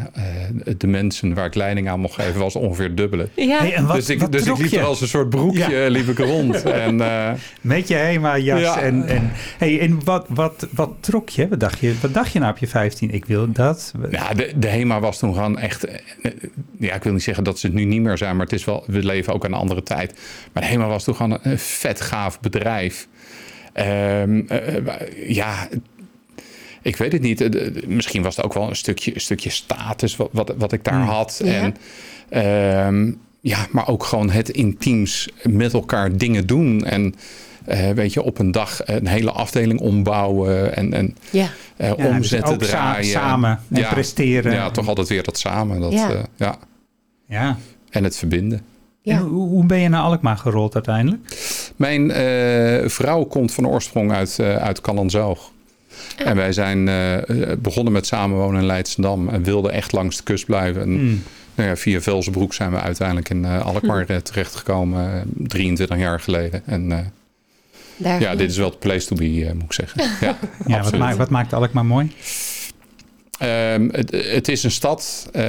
de 0.77 0.87
mensen 0.87 1.33
waar 1.33 1.45
ik 1.45 1.55
leiding 1.55 1.89
aan 1.89 1.99
mocht 1.99 2.13
geven 2.13 2.39
was 2.39 2.55
ongeveer 2.55 2.85
het 2.85 2.97
dubbele. 2.97 3.29
Ja. 3.35 3.59
Hey, 3.59 3.73
en 3.73 3.85
wat, 3.85 3.95
dus 3.95 4.09
ik, 4.09 4.19
wat 4.19 4.31
dus 4.31 4.45
ik 4.45 4.57
liep 4.57 4.67
je? 4.71 4.77
er 4.79 4.83
als 4.85 5.01
een 5.01 5.07
soort 5.07 5.29
broekje 5.29 5.69
Ja. 5.75 5.87
liep 5.89 6.07
ik 6.07 6.17
rond. 6.17 6.63
en 6.85 7.01
eh, 7.01 7.31
Met 7.61 7.87
je 7.87 7.95
HEMA-jas. 7.95 8.59
Ja. 8.59 8.79
En, 8.81 9.07
en, 9.07 9.31
hey, 9.57 9.79
en 9.79 10.03
wat, 10.03 10.25
wat, 10.29 10.67
wat 10.71 10.91
trok 10.99 11.29
je? 11.29 11.47
Wat 11.47 11.59
dacht 11.59 11.79
je, 11.79 11.95
wat 12.01 12.13
dacht 12.13 12.31
je 12.31 12.39
nou 12.39 12.51
op 12.51 12.57
je 12.57 12.67
15? 12.67 13.11
Ik 13.13 13.25
wil 13.25 13.51
dat. 13.51 13.93
ja, 14.09 14.33
de, 14.33 14.51
de 14.55 14.67
HEMA 14.67 14.99
was 14.99 15.19
toen 15.19 15.33
gewoon 15.33 15.59
echt... 15.59 15.83
eh, 15.85 16.31
Ja, 16.79 16.93
ik 16.93 17.03
wil 17.03 17.13
niet 17.13 17.23
zeggen 17.23 17.43
dat 17.43 17.59
ze 17.59 17.65
het 17.65 17.75
nu 17.75 17.83
niet 17.83 18.01
meer 18.01 18.17
zijn, 18.17 18.35
maar 18.35 18.45
het 18.45 18.55
is 18.55 18.65
wel, 18.65 18.83
we 18.87 19.03
leven 19.03 19.33
ook 19.33 19.45
in 19.45 19.51
een 19.51 19.59
andere 19.59 19.83
tijd. 19.83 20.19
Maar 20.53 20.63
de 20.63 20.69
HEMA 20.69 20.87
was 20.87 21.03
toen 21.03 21.15
gewoon 21.15 21.39
een 21.41 21.59
vet 21.59 22.01
gaaf 22.01 22.39
bedrijf. 22.39 23.07
Ehm, 23.73 24.41
eh, 24.47 24.75
eh, 24.77 24.83
ja, 25.27 25.67
ik 26.81 26.95
weet 26.95 27.12
het 27.12 27.22
niet. 27.22 27.42
Eh, 27.42 27.83
Misschien 27.88 28.22
was 28.24 28.36
het 28.36 28.45
ook 28.45 28.54
wel 28.54 28.69
een 28.69 28.75
stukje, 28.75 29.13
een 29.16 29.22
stukje 29.22 29.50
status 29.50 30.16
wat, 30.16 30.30
wat, 30.31 30.54
wat 30.57 30.72
ik 30.72 30.83
daar 30.83 30.94
Hmm. 30.94 31.07
had. 31.07 31.42
Ja. 31.44 31.51
En, 31.51 31.75
ehm, 32.30 33.12
ja, 33.42 33.68
maar 33.72 33.88
ook 33.88 34.04
gewoon 34.04 34.30
het 34.30 34.50
intiems 34.50 35.30
met 35.44 35.74
elkaar 35.74 36.18
dingen 36.18 36.48
doen. 36.48 36.86
En 36.86 37.16
eh, 37.66 37.89
weet 37.89 38.13
je, 38.13 38.22
op 38.24 38.39
een 38.39 38.51
dag 38.51 38.80
een 38.86 39.07
hele 39.07 39.31
afdeling 39.31 39.80
ombouwen 39.80 40.75
en, 40.75 40.94
en 40.94 41.16
Ja. 41.30 41.48
eh, 41.78 41.88
Ja, 41.89 41.95
dus 41.95 42.06
omzetten 42.06 42.57
draaien. 42.57 43.06
samen 43.06 43.60
en 43.72 43.80
Ja. 43.80 43.89
presteren. 43.89 44.54
Ja, 44.54 44.72
toch 44.72 44.88
altijd 44.88 45.07
weer 45.07 45.24
dat 45.24 45.38
samen. 45.38 45.80
Dat, 45.80 45.92
Ja. 45.92 46.10
ja. 46.10 46.25
ja. 46.36 46.57
Ja. 47.28 47.57
En 47.89 48.04
het 48.04 48.18
verbinden. 48.18 48.62
Ja. 49.01 49.16
En 49.18 49.22
hoe, 49.24 49.66
ben 49.66 49.80
je 49.80 49.89
naar 49.89 50.01
Alkmaar 50.01 50.38
gerold 50.38 50.74
uiteindelijk? 50.74 51.22
Mijn 51.75 52.12
eh, 52.12 52.89
vrouw 52.89 53.24
komt 53.24 53.51
van 53.54 53.68
oorsprong 53.68 54.12
uit, 54.12 54.38
uh, 54.42 54.56
uit 54.56 54.81
Callenzoog. 54.81 55.51
En 56.25 56.35
wij 56.35 56.53
zijn 56.53 56.88
uh, 56.88 57.18
begonnen 57.59 57.94
met 57.94 58.06
samenwonen 58.06 58.59
in 58.62 58.65
Leidsendam. 58.68 59.29
En 59.29 59.44
wilden 59.44 59.71
echt 59.71 59.91
langs 59.91 60.18
de 60.18 60.23
kust 60.23 60.45
blijven. 60.45 60.81
En, 60.81 60.89
Hmm. 60.89 61.23
nou 61.56 61.69
ja, 61.69 61.75
via 61.75 62.01
Velzenbroek 62.01 62.53
zijn 62.53 62.71
we 62.71 62.79
uiteindelijk 62.79 63.29
in 63.29 63.44
uh, 63.44 63.65
Alkmaar 63.65 64.12
uh, 64.12 64.18
terechtgekomen. 64.18 65.23
23 65.38 65.97
jaar 65.97 66.19
geleden. 66.19 66.62
En 66.65 67.13
Daar 67.97 68.21
ja, 68.21 68.35
dit 68.35 68.50
is 68.50 68.57
wel 68.57 68.71
de 68.71 68.77
place 68.77 69.07
to 69.07 69.15
be, 69.15 69.51
moet 69.53 69.63
ik 69.63 69.73
zeggen. 69.73 70.01
Ja, 70.27 70.38
Ja, 70.68 70.83
wat, 70.83 70.97
maakt, 70.97 71.18
wat 71.18 71.29
maakt 71.29 71.53
Alkmaar 71.53 71.85
mooi? 71.85 72.12
Um, 73.43 73.89
het, 73.91 74.11
het, 74.11 74.47
is 74.47 74.63
een 74.63 74.71
stad, 74.71 75.29
uh, 75.33 75.41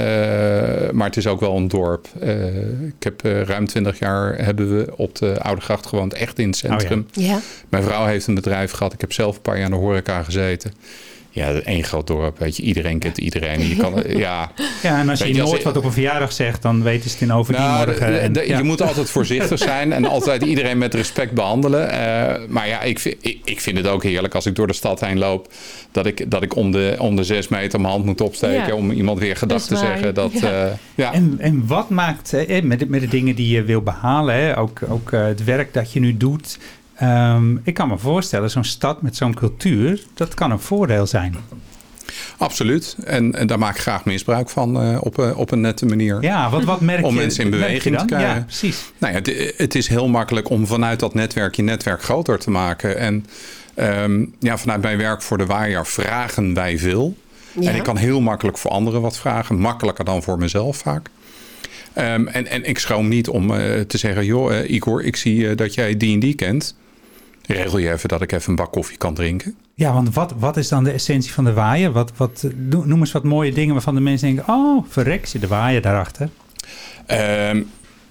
maar 0.91 1.07
het 1.07 1.17
is 1.17 1.27
ook 1.27 1.39
wel 1.39 1.57
een 1.57 1.67
dorp. 1.67 2.07
Uh, 2.23 2.45
ik 2.87 3.03
heb 3.03 3.25
uh, 3.25 3.41
ruim 3.41 3.67
20 3.67 3.99
jaar 3.99 4.37
hebben 4.37 4.77
we 4.77 4.93
op 4.95 5.15
de 5.15 5.41
Oude 5.41 5.61
Gracht 5.61 5.85
gewoond, 5.85 6.13
echt 6.13 6.39
in 6.39 6.47
het 6.47 6.57
centrum. 6.57 6.99
Oh 6.99 7.23
ja. 7.23 7.33
ja. 7.33 7.39
Mijn 7.69 7.83
vrouw 7.83 8.05
heeft 8.05 8.27
een 8.27 8.35
bedrijf 8.35 8.71
gehad. 8.71 8.93
Ik 8.93 9.01
heb 9.01 9.13
zelf 9.13 9.35
een 9.35 9.41
paar 9.41 9.55
jaar 9.55 9.65
in 9.65 9.71
de 9.71 9.77
horeca 9.77 10.23
gezeten. 10.23 10.73
Ja, 11.35 11.51
één 11.53 11.83
groot 11.83 12.07
dorp, 12.07 12.39
weet 12.39 12.57
je. 12.57 12.63
Iedereen 12.63 12.99
kent 12.99 13.17
iedereen. 13.17 13.67
Je 13.67 13.75
kan, 13.75 14.03
ja. 14.25 14.51
Ja, 14.83 14.99
en 14.99 15.09
als 15.09 15.19
je 15.19 15.41
als 15.41 15.53
ik- 15.53 15.61
wat 15.63 15.77
op 15.77 15.83
een 15.83 15.91
verjaardag 15.91 16.31
zegt, 16.31 16.61
dan 16.61 16.83
weten 16.83 17.09
ze 17.09 17.15
het 17.15 17.21
in 17.29 17.33
overdien 17.33 17.63
Nou, 17.65 17.85
morgen. 17.85 18.11
de- 18.11 18.17
En- 18.41 18.47
ja. 18.47 18.57
Je 18.57 18.63
moet 18.63 18.81
altijd 18.81 19.09
voorzichtig 19.09 19.59
zijn 19.59 19.93
en 19.93 20.05
altijd 20.05 20.41
iedereen 20.43 20.77
met 20.77 20.93
respect 20.93 21.31
behandelen. 21.31 21.89
Eh, 21.89 22.41
maar 22.49 22.67
ja, 22.67 22.81
ik, 22.81 22.99
vind- 22.99 23.15
ik, 23.21 23.39
ik 23.43 23.61
vind 23.61 23.77
het 23.77 23.87
ook 23.87 24.03
heerlijk 24.03 24.35
als 24.35 24.45
ik 24.45 24.55
door 24.55 24.67
de 24.67 24.73
stad 24.73 24.99
heen 24.99 25.17
loop. 25.17 25.47
Dat 25.91 26.05
ik, 26.05 26.31
dat 26.31 26.43
ik 26.43 26.55
om, 26.55 26.71
de, 26.71 26.95
om 26.99 27.15
de 27.15 27.23
zes 27.23 27.47
meter 27.47 27.79
mijn 27.81 27.91
hand 27.93 28.05
moet 28.05 28.21
opsteken. 28.21 28.67
Ja. 28.67 28.73
Om 28.75 28.91
iemand 28.91 29.19
weer 29.19 29.35
gedag 29.35 29.61
te 29.61 29.75
zeggen. 29.75 30.13
Dat, 30.13 30.31
Ja. 30.39 30.49
ja. 30.49 30.77
ja. 30.95 31.13
En, 31.13 31.35
en 31.39 31.63
wat 31.67 31.89
maakt, 31.89 32.33
eh, 32.33 32.61
met, 32.63 32.79
de, 32.79 32.85
met 32.89 33.01
de 33.01 33.07
dingen 33.07 33.35
die 33.35 33.49
je 33.49 33.63
wil 33.63 33.81
behalen, 33.81 34.35
hè, 34.35 34.57
ook, 34.57 34.79
ook 34.89 35.11
eh, 35.11 35.25
het 35.25 35.43
werk 35.43 35.73
dat 35.73 35.93
je 35.93 35.99
nu 35.99 36.17
doet. 36.17 36.57
Ehm, 37.03 37.55
ik 37.63 37.73
kan 37.73 37.87
me 37.87 37.97
voorstellen, 37.97 38.49
zo'n 38.49 38.63
stad 38.63 39.01
met 39.01 39.15
zo'n 39.15 39.33
cultuur, 39.33 40.01
dat 40.13 40.33
kan 40.33 40.51
een 40.51 40.59
voordeel 40.59 41.07
zijn. 41.07 41.35
Absoluut. 42.37 42.95
En, 43.05 43.35
en 43.35 43.47
daar 43.47 43.59
maak 43.59 43.75
ik 43.75 43.81
graag 43.81 44.05
misbruik 44.05 44.49
van 44.49 44.81
eh, 44.81 44.97
op, 45.01 45.17
een- 45.17 45.35
op 45.35 45.51
een 45.51 45.61
nette 45.61 45.85
manier. 45.85 46.21
Ja, 46.21 46.49
wat, 46.49 46.63
wat 46.63 46.81
merk 46.81 47.05
Om 47.05 47.13
je? 47.13 47.19
mensen 47.19 47.43
in 47.43 47.49
beweging 47.49 47.97
te 47.99 48.05
krijgen. 48.05 48.35
Ja, 48.35 48.41
precies. 48.41 48.91
Nou 48.97 49.13
ja, 49.13 49.19
het, 49.19 49.53
het 49.57 49.75
is 49.75 49.87
heel 49.87 50.07
makkelijk 50.07 50.49
om 50.49 50.67
vanuit 50.67 50.99
dat 50.99 51.13
netwerk 51.13 51.55
je 51.55 51.61
netwerk 51.61 52.03
groter 52.03 52.39
te 52.39 52.49
maken. 52.51 52.97
En 52.97 53.25
ehm, 53.75 54.25
ja, 54.39 54.57
vanuit 54.57 54.81
mijn 54.81 54.97
werk 54.97 55.21
voor 55.21 55.37
de 55.37 55.45
Waaier 55.45 55.85
vragen 55.85 56.53
wij 56.53 56.77
veel. 56.77 57.15
Ja. 57.59 57.69
En 57.69 57.75
ik 57.75 57.83
kan 57.83 57.97
heel 57.97 58.21
makkelijk 58.21 58.57
voor 58.57 58.71
anderen 58.71 59.01
wat 59.01 59.17
vragen. 59.17 59.59
Makkelijker 59.59 60.05
dan 60.05 60.23
voor 60.23 60.37
mezelf 60.37 60.77
vaak. 60.77 61.09
Ehm, 61.93 62.27
en, 62.27 62.47
en 62.47 62.63
ik 62.63 62.79
schroom 62.79 63.07
niet 63.07 63.27
om 63.27 63.53
eh, 63.53 63.79
te 63.79 63.97
zeggen... 63.97 64.25
joh, 64.25 64.57
eh, 64.57 64.69
Igor, 64.71 65.03
ik 65.03 65.15
zie 65.15 65.49
eh, 65.49 65.57
dat 65.57 65.73
jij 65.73 65.97
die 65.97 66.13
en 66.13 66.19
die 66.19 66.33
kent. 66.35 66.75
Regel 67.47 67.77
je 67.77 67.91
even 67.91 68.09
dat 68.09 68.21
ik 68.21 68.31
even 68.31 68.49
een 68.49 68.55
bak 68.55 68.71
koffie 68.71 68.97
kan 68.97 69.13
drinken. 69.13 69.55
Ja, 69.75 69.93
want 69.93 70.13
wat, 70.13 70.33
wat 70.37 70.57
is 70.57 70.67
dan 70.67 70.83
de 70.83 70.91
essentie 70.91 71.31
van 71.31 71.43
de 71.43 71.53
waaier? 71.53 71.91
Wat, 71.91 72.11
wat, 72.17 72.47
noem 72.67 72.99
eens 72.99 73.11
wat 73.11 73.23
mooie 73.23 73.53
dingen 73.53 73.73
waarvan 73.73 73.95
de 73.95 74.01
mensen 74.01 74.27
denken... 74.27 74.53
oh, 74.53 74.85
verrek, 74.89 75.25
zit 75.25 75.41
de 75.41 75.47
waaier 75.47 75.81
daarachter. 75.81 76.29
Ehm, 77.05 77.61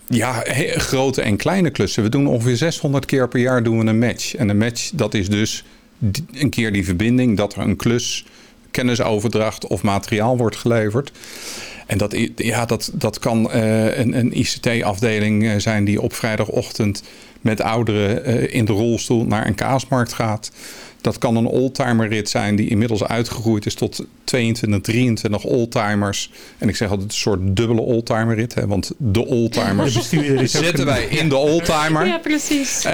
ja, 0.09 0.43
grote 0.75 1.23
en 1.23 1.37
kleine 1.37 1.71
klussen. 1.71 2.03
We 2.03 2.09
doen 2.09 2.27
ongeveer 2.27 2.57
600 2.57 3.07
keer 3.07 3.29
per 3.29 3.41
jaar 3.41 3.62
doen 3.62 3.79
we 3.79 3.87
een 3.87 3.99
match. 3.99 4.35
En 4.35 4.49
een 4.49 4.59
match, 4.59 4.91
dat 4.95 5.15
is 5.15 5.29
dus 5.29 5.65
een 6.33 6.51
keer 6.51 6.73
die 6.73 6.85
verbinding... 6.85 7.37
dat 7.37 7.55
er 7.55 7.61
een 7.61 7.77
klus, 7.77 8.25
kennisoverdracht 8.71 9.67
of 9.67 9.83
materiaal 9.83 10.37
wordt 10.37 10.57
geleverd... 10.57 11.12
En 11.87 11.99
dat, 11.99 12.17
ja, 12.37 12.65
dat, 12.65 12.91
dat 12.95 13.19
kan 13.19 13.51
uh, 13.55 13.99
een, 13.99 14.19
een 14.19 14.39
ICT-afdeling 14.39 15.45
eh, 15.45 15.59
zijn 15.59 15.85
die 15.85 16.01
op 16.01 16.12
vrijdagochtend 16.12 17.03
met 17.42 17.61
ouderen 17.61 18.28
uh, 18.28 18.54
in 18.54 18.64
de 18.64 18.72
rolstoel 18.72 19.25
naar 19.25 19.46
een 19.46 19.54
kaasmarkt 19.54 20.12
gaat. 20.12 20.50
Dat 21.02 21.18
kan 21.18 21.37
een 21.37 21.46
oldtimer 21.46 22.08
rit 22.08 22.28
zijn 22.28 22.56
die 22.56 22.68
inmiddels 22.68 23.04
uitgegroeid 23.04 23.66
is 23.66 23.75
tot 23.75 24.04
22, 24.25 24.80
23 24.80 25.44
oldtimers. 25.44 26.30
En 26.58 26.68
ik 26.68 26.76
zeg 26.76 26.90
altijd 26.90 27.08
een 27.08 27.16
soort 27.16 27.40
dubbele 27.42 27.80
oldtimer 27.80 28.34
rit. 28.34 28.54
Hè, 28.54 28.66
want 28.66 28.92
de 28.96 29.26
oldtimer 29.26 29.90
zetten 30.49 30.84
wij 30.84 31.04
in 31.04 31.28
de 31.28 31.37
oldtimer. 31.37 32.06
Ja, 32.06 32.18
precies. 32.18 32.84
Uh, 32.84 32.92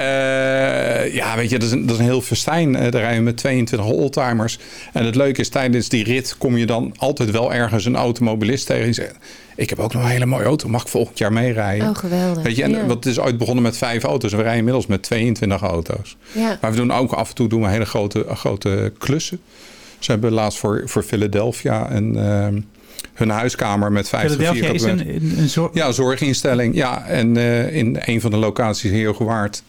ja, 1.13 1.35
weet 1.35 1.49
je, 1.49 1.59
dat 1.59 1.67
is 1.67 1.73
een, 1.73 1.81
dat 1.85 1.95
is 1.95 1.97
een 1.97 2.09
heel 2.09 2.21
festijn. 2.21 2.73
Uh, 2.73 2.79
daar 2.79 3.01
rijden 3.01 3.23
met 3.23 3.37
22 3.37 3.89
oldtimers. 3.89 4.59
En 4.93 5.05
het 5.05 5.15
leuke 5.15 5.41
is, 5.41 5.49
tijdens 5.49 5.89
die 5.89 6.03
rit 6.03 6.35
kom 6.37 6.57
je 6.57 6.65
dan 6.65 6.93
altijd 6.97 7.31
wel 7.31 7.53
ergens 7.53 7.85
een 7.85 7.95
automobilist 7.95 8.65
tegen. 8.65 8.83
Die 8.83 8.93
zegt, 8.93 9.15
ik 9.59 9.69
heb 9.69 9.79
ook 9.79 9.93
nog 9.93 10.03
een 10.03 10.09
hele 10.09 10.25
mooie 10.25 10.45
auto. 10.45 10.69
Mag 10.69 10.81
ik 10.81 10.87
volgend 10.87 11.17
jaar 11.17 11.33
meerijden? 11.33 11.89
Oh, 11.89 11.95
geweldig. 11.95 12.43
Weet 12.43 12.55
je, 12.55 12.63
en 12.63 12.87
wat 12.87 13.05
is 13.05 13.19
ooit 13.19 13.37
begonnen 13.37 13.63
met 13.63 13.77
vijf 13.77 14.03
auto's. 14.03 14.31
We 14.31 14.37
rijden 14.37 14.57
inmiddels 14.57 14.87
met 14.87 15.01
22 15.01 15.61
auto's. 15.61 16.17
Ja. 16.31 16.57
Maar 16.61 16.71
we 16.71 16.77
doen 16.77 16.91
ook 16.91 17.11
af 17.11 17.29
en 17.29 17.35
toe 17.35 17.47
doen 17.47 17.61
we 17.61 17.67
hele 17.67 17.85
grote, 17.85 18.25
grote 18.29 18.93
klussen. 18.97 19.39
Ze 19.99 20.11
hebben 20.11 20.31
laatst 20.31 20.59
voor, 20.59 20.81
voor 20.85 21.03
Philadelphia 21.03 21.91
een, 21.91 22.15
uh, 22.15 22.61
hun 23.13 23.29
huiskamer 23.29 23.91
met 23.91 24.09
50 24.09 24.37
Philadelphia 24.37 24.69
is 24.69 24.83
een, 24.83 25.21
een 25.37 25.49
zorg... 25.49 25.73
Ja, 25.73 25.91
zorginstelling. 25.91 26.75
Ja, 26.75 27.05
en 27.05 27.35
uh, 27.35 27.75
in 27.75 27.97
een 28.05 28.21
van 28.21 28.31
de 28.31 28.37
locaties 28.37 28.91
heel 28.91 29.13
gewaard. 29.13 29.63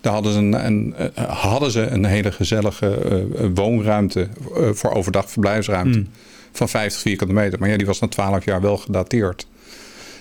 Daar 0.00 0.12
hadden 0.12 0.32
ze 0.32 0.38
een, 0.38 0.66
een 0.66 0.94
uh, 1.18 1.24
hadden 1.24 1.70
ze 1.70 1.86
een 1.86 2.04
hele 2.04 2.32
gezellige 2.32 2.98
uh, 3.40 3.46
woonruimte 3.54 4.28
voor 4.72 4.90
overdag 4.90 5.30
verblijfsruimte. 5.30 5.98
Hmm. 5.98 6.08
Van 6.56 6.68
50 6.68 7.00
vierkante 7.00 7.34
meter. 7.34 7.58
Maar 7.58 7.68
ja, 7.68 7.76
die 7.76 7.86
was 7.86 8.00
na 8.00 8.08
12 8.08 8.44
jaar 8.44 8.60
wel 8.60 8.76
gedateerd. 8.76 9.46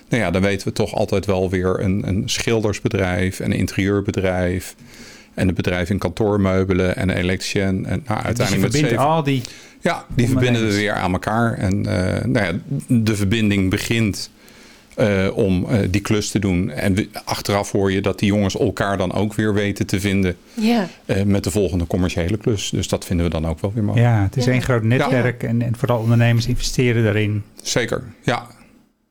Nou 0.10 0.24
ja, 0.24 0.32
dan 0.32 0.42
weten 0.42 0.68
we 0.68 0.74
toch 0.74 0.94
altijd 0.94 1.25
wel 1.25 1.50
weer 1.50 1.80
een, 1.80 2.08
een 2.08 2.24
schildersbedrijf, 2.25 3.39
een 3.39 3.51
interieurbedrijf. 3.51 4.75
En 5.34 5.48
een 5.48 5.54
bedrijf 5.54 5.89
in 5.89 5.98
kantoormeubelen 5.98 6.96
en 6.96 7.10
een 7.10 7.15
elektricien. 7.15 7.86
En 7.86 8.04
nou, 8.08 8.24
uiteindelijk 8.24 8.72
dus 8.72 8.82
met 8.82 8.98
al 8.98 9.24
die. 9.24 9.42
Ja, 9.82 10.06
die 10.15 10.27
verbinden 10.27 10.68
we 10.68 10.75
weer 10.75 10.94
aan 10.94 11.12
elkaar. 11.12 11.54
En 11.54 11.77
uh, 11.77 12.24
nou 12.24 12.46
ja, 12.46 12.51
de 12.88 13.15
verbinding 13.15 13.70
begint 13.70 14.30
uh, 14.98 15.38
om 15.38 15.66
uh, 15.70 15.80
die 15.90 16.02
klus 16.02 16.30
te 16.30 16.40
doen. 16.40 16.70
En 16.70 16.94
we, 16.94 17.10
achteraf 17.24 17.72
hoor 17.72 17.92
je 17.92 18.02
dat 18.02 18.20
die 18.20 18.28
jongens 18.28 18.58
elkaar 18.58 18.98
dan 18.98 19.14
ook 19.14 19.34
weer 19.34 19.54
weten 19.54 19.86
te 19.86 20.00
vinden. 20.00 20.36
Ja. 20.54 20.88
met 21.25 21.44
de 21.44 21.52
volgende 21.52 21.88
commerciële 21.88 22.38
klus. 22.38 22.70
Dus 22.70 22.88
dat 22.88 23.06
vinden 23.06 23.25
we 23.25 23.32
dan 23.32 23.48
ook 23.48 23.60
wel 23.60 23.72
weer 23.74 23.84
mooi. 23.84 24.02
Ja, 24.02 24.24
het 24.24 24.38
is 24.38 24.46
Ja. 24.46 24.52
één 24.52 24.62
groot 24.62 24.84
netwerk. 24.84 25.44
En, 25.44 25.62
en 25.62 25.75
vooral 25.78 26.00
ondernemers 26.00 26.48
investeren 26.48 27.04
daarin. 27.04 27.44
Zeker, 27.62 28.04
ja. 28.24 28.48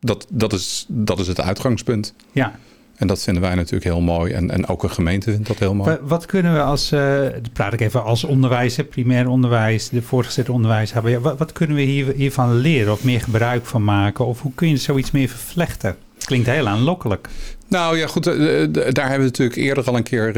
Dat, 0.01 0.27
dat, 0.31 0.53
is, 0.53 0.85
dat 0.89 1.19
is 1.19 1.27
het 1.27 1.41
uitgangspunt. 1.41 2.15
Ja. 2.33 2.59
En 2.97 3.07
dat 3.07 3.23
vinden 3.23 3.43
wij 3.43 3.55
natuurlijk 3.55 3.85
heel 3.85 4.01
mooi. 4.01 4.33
En, 4.33 4.51
en 4.51 4.67
ook 4.67 4.83
een 4.83 4.91
gemeente 4.91 5.31
vindt 5.31 5.47
dat 5.47 5.59
heel 5.59 5.75
mooi. 5.75 5.91
Wa- 5.91 5.99
Wat 6.03 6.27
kunnen 6.27 6.53
we 6.55 6.63
als, 6.63 6.89
dan 6.89 7.33
praat 7.53 7.73
ik 7.73 7.81
even 7.81 8.05
als 8.05 8.25
onderwijs, 8.25 8.77
hè, 8.77 8.85
primair 8.85 9.29
onderwijs, 9.29 9.89
de 9.89 10.03
voortgezet 10.03 10.49
onderwijs 10.49 10.93
hebben. 10.93 11.21
Wat, 11.23 11.39
wat 11.39 11.53
kunnen 11.53 11.77
we 11.77 11.83
hier, 11.83 12.13
hiervan 12.17 12.55
leren 12.55 12.93
of 12.93 13.05
meer 13.05 13.21
gebruik 13.21 13.67
van 13.67 13.85
maken? 13.85 14.27
Of 14.27 14.41
hoe 14.41 14.53
kun 14.55 14.69
je 14.69 14.77
zoiets 14.77 15.11
meer 15.11 15.29
vervlechten? 15.29 15.97
Klinkt 16.25 16.47
heel 16.47 16.69
aanlokkelijk. 16.69 17.29
Nou 17.69 17.99
ja, 17.99 18.07
goed. 18.07 18.27
eh, 18.27 18.63
eh, 18.63 18.69
daar 18.73 19.09
hebben 19.09 19.19
we 19.19 19.25
natuurlijk 19.25 19.59
eerder 19.59 19.85
al 19.85 19.97
een 19.97 20.03
keer 20.03 20.37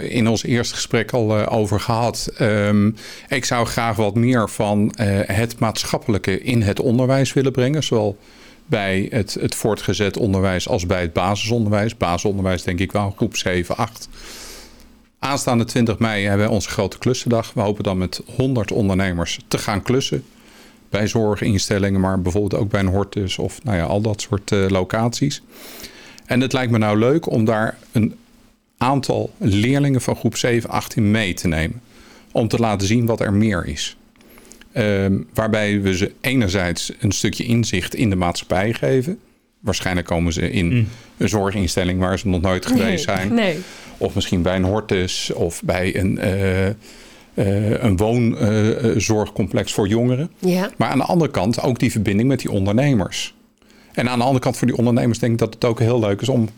in 0.00 0.28
ons 0.28 0.44
eerste 0.44 0.74
gesprek 0.74 1.12
al 1.12 1.46
over 1.48 1.80
gehad. 1.80 2.30
Ehm, 2.38 2.90
ik 3.28 3.44
zou 3.44 3.66
graag 3.66 3.96
wat 3.96 4.14
meer 4.14 4.48
van 4.48 4.92
het 5.26 5.58
maatschappelijke 5.58 6.40
in 6.42 6.62
het 6.62 6.80
onderwijs 6.80 7.32
willen 7.32 7.52
brengen. 7.52 7.82
Zowel 7.82 8.18
bij 8.66 9.06
het, 9.10 9.34
het 9.40 9.54
voortgezet 9.54 10.16
onderwijs 10.16 10.68
als 10.68 10.86
bij 10.86 11.00
het 11.00 11.12
basisonderwijs. 11.12 11.96
Basisonderwijs 11.96 12.62
denk 12.62 12.78
ik 12.78 12.92
wel 12.92 13.14
groep 13.16 13.36
7, 13.36 13.76
8. 13.76 14.08
Aanstaande 15.18 15.64
20 15.64 15.98
mei 15.98 16.24
hebben 16.24 16.46
we 16.46 16.52
onze 16.52 16.68
grote 16.68 16.98
klussendag. 16.98 17.52
We 17.52 17.60
hopen 17.60 17.84
dan 17.84 17.98
met 17.98 18.20
100 18.36 18.72
ondernemers 18.72 19.38
te 19.48 19.58
gaan 19.58 19.82
klussen. 19.82 20.24
Bij 20.88 21.06
zorginstellingen, 21.06 22.00
maar 22.00 22.22
bijvoorbeeld 22.22 22.62
ook 22.62 22.70
bij 22.70 22.80
een 22.80 22.86
hortus 22.86 23.38
of 23.38 23.62
nou 23.62 23.76
ja, 23.76 23.84
al 23.84 24.00
dat 24.00 24.20
soort 24.20 24.52
eh, 24.52 24.68
locaties. 24.68 25.42
En 26.26 26.40
het 26.40 26.52
lijkt 26.52 26.72
me 26.72 26.78
nou 26.78 26.98
leuk 26.98 27.30
om 27.30 27.44
daar 27.44 27.78
een 27.92 28.14
aantal 28.78 29.32
leerlingen 29.38 30.00
van 30.00 30.16
groep 30.16 30.36
7, 30.36 30.70
18 30.70 31.10
mee 31.10 31.34
te 31.34 31.48
nemen. 31.48 31.80
Om 32.32 32.48
te 32.48 32.58
laten 32.58 32.86
zien 32.86 33.06
wat 33.06 33.20
er 33.20 33.32
meer 33.32 33.66
is. 33.66 33.96
Ehm, 34.76 35.18
waarbij 35.34 35.80
we 35.80 35.96
ze 35.96 36.12
enerzijds 36.20 36.92
een 37.00 37.12
stukje 37.12 37.44
inzicht 37.44 37.94
in 37.94 38.10
de 38.10 38.16
maatschappij 38.16 38.72
geven. 38.72 39.18
Waarschijnlijk 39.60 40.06
komen 40.06 40.32
ze 40.32 40.50
in 40.50 40.66
Mm. 40.66 40.88
een 41.16 41.28
zorginstelling 41.28 42.00
waar 42.00 42.18
ze 42.18 42.28
nog 42.28 42.40
nooit 42.40 42.66
geweest 42.66 43.06
nee. 43.06 43.16
zijn. 43.16 43.34
Nee. 43.34 43.58
Of 43.98 44.14
misschien 44.14 44.42
bij 44.42 44.56
een 44.56 44.64
hortus 44.64 45.32
of 45.32 45.62
bij 45.62 45.96
een, 45.96 46.18
eh, 46.18 46.66
eh, 46.68 46.74
een 47.82 47.96
woonzorgcomplex 47.96 49.72
voor 49.72 49.88
jongeren. 49.88 50.30
Ja. 50.38 50.70
Maar 50.76 50.88
aan 50.88 50.98
de 50.98 51.04
andere 51.04 51.30
kant 51.30 51.62
ook 51.62 51.78
die 51.78 51.90
verbinding 51.90 52.28
met 52.28 52.40
die 52.40 52.50
ondernemers. 52.50 53.34
En 53.92 54.08
aan 54.08 54.18
de 54.18 54.24
andere 54.24 54.42
kant 54.42 54.56
voor 54.56 54.66
die 54.66 54.76
ondernemers 54.76 55.18
denk 55.18 55.32
ik 55.32 55.38
dat 55.38 55.54
het 55.54 55.64
ook 55.64 55.78
heel 55.78 56.00
leuk 56.00 56.20
is 56.20 56.28
om 56.28 56.48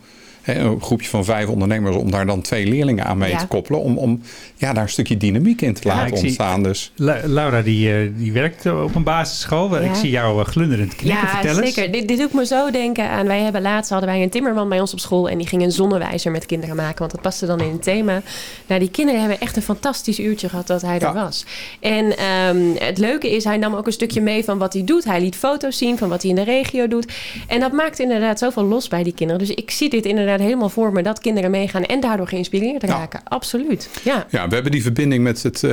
een 0.57 0.81
groepje 0.81 1.09
van 1.09 1.25
vijf 1.25 1.47
ondernemers, 1.47 1.95
om 1.95 2.11
daar 2.11 2.25
dan 2.25 2.41
twee 2.41 2.65
leerlingen 2.67 3.05
aan 3.05 3.17
mee 3.17 3.29
Ja. 3.31 3.37
te 3.37 3.47
koppelen. 3.47 3.81
Om, 3.81 3.97
om 3.97 4.21
ja, 4.55 4.73
daar 4.73 4.83
een 4.83 4.89
stukje 4.89 5.17
dynamiek 5.17 5.61
in 5.61 5.73
te 5.73 5.87
Ja, 5.87 5.93
laten 5.95 6.07
ik 6.11 6.15
zie- 6.17 6.23
ontstaan. 6.23 6.63
Dus 6.63 6.91
La- 6.95 7.21
Laura, 7.25 7.61
die, 7.61 7.93
eh, 7.93 8.09
die 8.15 8.31
werkt 8.31 8.65
op 8.65 8.95
een 8.95 9.03
basisschool. 9.03 9.75
Ja. 9.75 9.89
Ik 9.89 9.95
zie 9.95 10.09
jou 10.09 10.39
eh, 10.41 10.45
glunderend 10.45 10.95
knikken. 10.95 11.21
Ja, 11.21 11.27
Vertel 11.27 11.61
eens. 11.63 11.73
zeker. 11.75 11.91
Dit, 11.91 12.07
dit 12.07 12.17
doet 12.17 12.33
me 12.33 12.45
zo 12.45 12.71
denken 12.71 13.09
aan... 13.09 13.27
Wij 13.27 13.41
hebben 13.41 13.61
laatst 13.61 13.89
hadden 13.91 14.09
wij 14.09 14.21
een 14.23 14.29
timmerman 14.29 14.69
bij 14.69 14.79
ons 14.79 14.93
op 14.93 14.99
school... 14.99 15.29
en 15.29 15.37
die 15.37 15.47
ging 15.47 15.61
een 15.61 15.71
zonnewijzer 15.71 16.31
met 16.31 16.45
kinderen 16.45 16.75
maken... 16.75 16.99
want 16.99 17.11
dat 17.11 17.21
paste 17.21 17.45
dan 17.45 17.59
in 17.61 17.71
het 17.71 17.83
thema. 17.83 18.21
Nou, 18.67 18.79
die 18.79 18.89
kinderen 18.91 19.19
hebben 19.19 19.39
echt 19.39 19.55
een 19.55 19.61
fantastisch 19.61 20.19
uurtje 20.19 20.49
gehad 20.49 20.67
dat 20.67 20.81
hij 20.81 20.97
Ja. 20.99 21.07
er 21.07 21.13
was. 21.13 21.45
En 21.79 22.17
ehm, 22.17 22.57
het 22.77 22.97
leuke 22.97 23.35
is, 23.35 23.43
hij 23.43 23.57
nam 23.57 23.75
ook 23.75 23.85
een 23.85 23.91
stukje 23.93 24.21
mee 24.21 24.43
van 24.43 24.57
wat 24.57 24.73
hij 24.73 24.83
doet. 24.83 25.03
Hij 25.03 25.21
liet 25.21 25.35
foto's 25.35 25.77
zien 25.77 25.97
van 25.97 26.09
wat 26.09 26.21
hij 26.21 26.29
in 26.29 26.35
de 26.35 26.43
regio 26.43 26.87
doet. 26.87 27.11
En 27.47 27.59
dat 27.59 27.71
maakt 27.71 27.99
inderdaad 27.99 28.39
zoveel 28.39 28.63
los 28.63 28.87
bij 28.87 29.03
die 29.03 29.13
kinderen. 29.13 29.45
Dus 29.47 29.55
ik 29.55 29.71
zie 29.71 29.89
dit 29.89 30.05
inderdaad 30.05 30.38
helemaal 30.39 30.69
voor 30.69 30.91
me... 30.91 31.03
dat 31.03 31.19
kinderen 31.19 31.51
meegaan 31.51 31.83
en 31.83 31.99
daardoor 31.99 32.27
geïnspireerd 32.27 32.81
Ja. 32.81 32.87
raken. 32.87 33.21
Absoluut, 33.23 33.89
ja. 34.03 34.25
ja, 34.29 34.47
we 34.47 34.53
hebben 34.53 34.71
die 34.71 34.81
verbinding 34.81 35.23
met 35.23 35.43
het, 35.43 35.63
eh, 35.63 35.69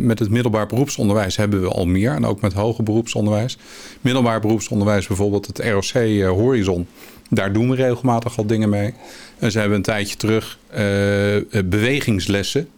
met 0.00 0.18
het 0.18 0.30
middelbaar 0.30 0.66
beroepsonderwijs 0.66 1.36
hebben 1.36 1.60
we 1.60 1.68
al 1.68 1.86
meer. 1.86 2.12
En 2.12 2.24
ook 2.24 2.40
met 2.40 2.52
hoger 2.52 2.84
beroepsonderwijs. 2.84 3.58
Middelbaar 4.00 4.40
beroepsonderwijs 4.40 5.06
bijvoorbeeld 5.06 5.46
het 5.46 5.58
ROC 5.58 5.84
eh, 5.84 6.28
Horizon. 6.28 6.86
Daar 7.30 7.52
doen 7.52 7.70
we 7.70 7.76
regelmatig 7.76 8.38
al 8.38 8.46
dingen 8.46 8.68
mee. 8.68 8.94
En 9.38 9.52
ze 9.52 9.58
hebben 9.58 9.76
een 9.76 9.82
tijdje 9.82 10.16
terug 10.16 10.58
eh, 10.68 10.80
bewegingslessen 11.64 12.68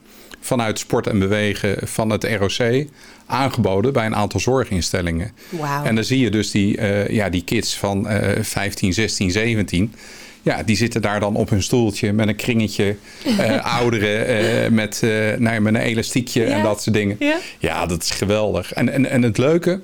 vanuit 0.41 0.79
sport 0.79 1.07
en 1.07 1.19
bewegen 1.19 1.89
van 1.89 2.11
het 2.11 2.25
ROC 2.25 2.87
aangeboden 3.27 3.93
bij 3.93 4.07
een 4.07 4.15
aantal 4.15 4.41
zorginstellingen. 4.41 5.31
Wauw. 5.49 5.85
En 5.85 5.95
dan 5.95 6.05
zie 6.05 6.19
je 6.19 6.31
dus 6.31 6.51
die, 6.51 6.81
ja, 7.13 7.29
die 7.29 7.45
kids 7.45 7.77
van 7.77 8.09
eh 8.09 8.43
15, 8.43 8.93
16, 8.93 9.31
17. 9.31 9.93
Ja, 10.43 10.63
die 10.63 10.77
zitten 10.77 11.03
daar 11.03 11.21
dan 11.21 11.35
op 11.35 11.51
hun 11.51 11.63
stoeltje 11.63 12.13
met 12.13 12.29
een 12.29 12.37
kringetje. 12.37 12.97
eh 13.39 13.65
ouderen 13.79 14.27
eh, 14.27 14.71
met, 14.71 14.99
nou 15.39 15.55
ja, 15.55 15.61
met 15.61 15.75
een 15.75 15.81
elastiekje 15.81 16.45
en 16.45 16.63
dat 16.63 16.83
soort 16.83 16.97
dingen. 16.97 17.17
Ja? 17.19 17.37
Ja, 17.59 17.87
dat 17.87 18.03
is 18.03 18.11
geweldig. 18.11 18.73
En, 18.73 18.89
en, 18.93 19.11
en 19.11 19.23
het 19.23 19.39
leuke, 19.39 19.81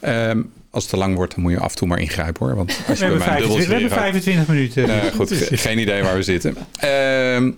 ehm, 0.00 0.40
als 0.70 0.82
het 0.82 0.92
te 0.92 0.98
lang 0.98 1.14
wordt, 1.16 1.34
dan 1.34 1.42
moet 1.42 1.52
je 1.52 1.58
af 1.58 1.70
en 1.70 1.76
toe 1.76 1.88
maar 1.88 2.00
ingrijpen 2.00 2.46
hoor. 2.46 2.56
Want 2.56 2.80
als 2.88 2.98
We 2.98 3.06
je 3.06 3.16
bij 3.16 3.26
hebben, 3.26 3.28
mij 3.28 3.36
een 3.36 3.62
25, 3.62 3.66
we 3.66 3.72
hebben 3.72 3.90
erin 3.90 4.12
25 4.12 4.44
gaat- 4.44 4.54
minuten. 4.54 4.86
nou, 4.86 5.12
goed, 5.12 5.32
ge- 5.32 5.56
geen 5.56 5.78
idee 5.78 6.02
waar 6.02 6.16
we 6.16 6.22
zitten. 6.22 6.56
Ehm, 6.78 7.50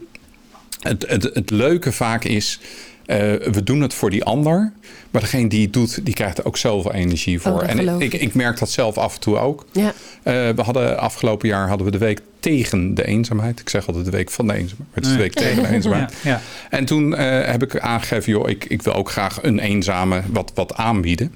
het, 0.80 1.04
het, 1.08 1.30
het 1.34 1.50
leuke 1.50 1.92
vaak 1.92 2.24
is, 2.24 2.60
eh, 3.06 3.18
we 3.52 3.62
doen 3.64 3.80
het 3.80 3.94
voor 3.94 4.11
die 4.11 4.25
ander. 4.25 4.73
Maar 5.11 5.21
degene 5.21 5.49
die 5.49 5.62
het 5.62 5.73
doet, 5.73 6.04
die 6.04 6.14
krijgt 6.14 6.38
er 6.38 6.44
ook 6.44 6.56
zoveel 6.56 6.92
energie 6.92 7.40
voor. 7.40 7.52
Oh, 7.52 7.59
dat 7.59 7.68
en 7.68 8.00
ik, 8.00 8.12
ik. 8.12 8.21
ik 8.21 8.35
merk 8.35 8.59
dat 8.59 8.71
zelf 8.71 8.99
af 8.99 9.14
en 9.14 9.21
toe 9.21 9.38
ook. 9.38 9.66
Ja. 9.73 9.92
Eh, 10.23 10.32
we 10.32 10.62
hadden 10.62 10.99
afgelopen 10.99 11.49
jaar 11.49 11.68
hadden 11.68 11.87
we 11.87 11.92
de 11.92 11.99
week 11.99 12.21
tegen 12.40 12.94
de 12.94 13.06
eenzaamheid. 13.06 13.61
Ik 13.61 13.68
zeg 13.68 13.87
altijd 13.87 14.04
de 14.04 14.11
week 14.11 14.30
van 14.30 14.47
de 14.47 14.52
eenzaamheid. 14.52 14.88
Maar 14.88 14.97
het 14.97 15.06
is 15.06 15.12
de 15.12 15.18
week 15.18 15.32
tegen 15.32 15.62
de 15.62 15.68
eenzaamheid. 15.68 16.14
Ja, 16.23 16.30
ja. 16.30 16.40
En 16.71 16.85
toen 16.85 17.16
eh, 17.16 17.50
heb 17.50 17.62
ik 17.62 17.80
aangegeven, 17.80 18.32
joh, 18.32 18.49
ik, 18.49 18.64
ik 18.64 18.82
wil 18.82 18.94
ook 18.94 19.11
graag 19.11 19.42
een 19.42 19.59
eenzame 19.59 20.23
wat, 20.26 20.52
wat 20.54 20.75
aanbieden. 20.75 21.35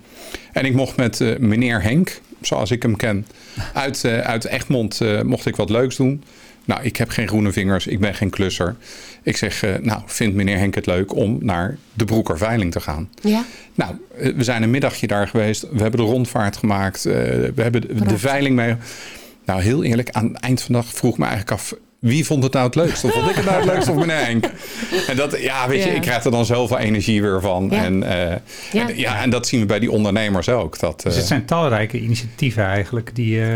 En 0.52 0.64
ik 0.64 0.74
mocht 0.74 0.96
met 0.96 1.40
meneer 1.40 1.82
Henk, 1.82 2.20
zoals 2.40 2.70
ik 2.70 2.82
hem 2.82 2.96
ken, 2.96 3.26
uit, 3.72 4.04
uit 4.04 4.44
Egmond 4.44 5.00
mocht 5.24 5.46
ik 5.46 5.56
wat 5.56 5.70
leuks 5.70 5.96
doen. 5.96 6.22
Nou, 6.66 6.82
ik 6.82 6.96
heb 6.96 7.08
geen 7.10 7.28
groene 7.28 7.52
vingers, 7.52 7.86
ik 7.86 8.00
ben 8.00 8.14
geen 8.14 8.30
klusser. 8.30 8.76
Ik 9.22 9.36
zeg, 9.36 9.62
eh, 9.62 9.74
nou, 9.80 10.00
vindt 10.06 10.36
meneer 10.36 10.58
Henk 10.58 10.74
het 10.74 10.86
leuk 10.86 11.14
om 11.14 11.38
naar 11.40 11.76
de 11.92 12.04
Broekerveiling 12.04 12.72
te 12.72 12.80
gaan? 12.80 13.10
Ja. 13.22 13.44
Nou, 13.74 13.94
eh, 14.18 14.32
we 14.36 14.44
zijn 14.44 14.62
een 14.62 14.70
middagje 14.70 15.06
daar 15.06 15.28
geweest. 15.28 15.62
We 15.72 15.82
hebben 15.82 16.00
de 16.00 16.06
rondvaart 16.06 16.56
gemaakt. 16.56 17.06
eh, 17.06 17.12
we 17.54 17.62
hebben 17.62 18.08
de, 18.08 18.18
veiling 18.18 18.56
mee. 18.56 18.74
Nou, 19.44 19.62
heel 19.62 19.84
eerlijk, 19.84 20.10
aan 20.10 20.24
het 20.32 20.36
eind 20.36 20.62
van 20.62 20.74
de 20.74 20.80
dag 20.80 20.90
vroeg 20.94 21.12
ik 21.12 21.18
me 21.18 21.24
eigenlijk 21.26 21.60
af... 21.60 21.74
Wie 21.98 22.24
vond 22.26 22.42
het 22.42 22.52
nou 22.52 22.66
het 22.66 22.74
leukste? 22.74 23.08
Vond 23.08 23.30
ik 23.30 23.36
het 23.36 23.44
nou 23.44 23.56
het 23.56 23.64
leukste 23.64 23.90
of 23.90 23.96
meneer 23.98 24.24
Henk? 24.24 24.44
En 25.10 25.16
dat, 25.16 25.40
ja, 25.40 25.68
weet 25.68 25.82
je, 25.82 25.88
Ja. 25.88 25.94
ik 25.94 26.00
krijg 26.00 26.24
er 26.24 26.30
dan 26.30 26.44
zoveel 26.46 26.78
energie 26.78 27.22
weer 27.22 27.40
van. 27.40 27.68
Ja. 27.70 27.84
En, 27.84 28.02
eh, 28.02 28.36
Ja. 28.72 28.88
en, 28.88 28.98
ja, 28.98 29.22
en 29.22 29.30
dat 29.30 29.46
zien 29.46 29.60
we 29.60 29.66
bij 29.66 29.78
die 29.78 29.90
ondernemers 29.90 30.48
ook. 30.48 30.78
Dat, 30.78 31.02
Dus 31.02 31.12
eh, 31.12 31.18
het 31.18 31.28
zijn 31.28 31.44
talrijke 31.44 32.00
initiatieven 32.00 32.64
eigenlijk 32.64 33.14
die, 33.14 33.42
eh, 33.42 33.48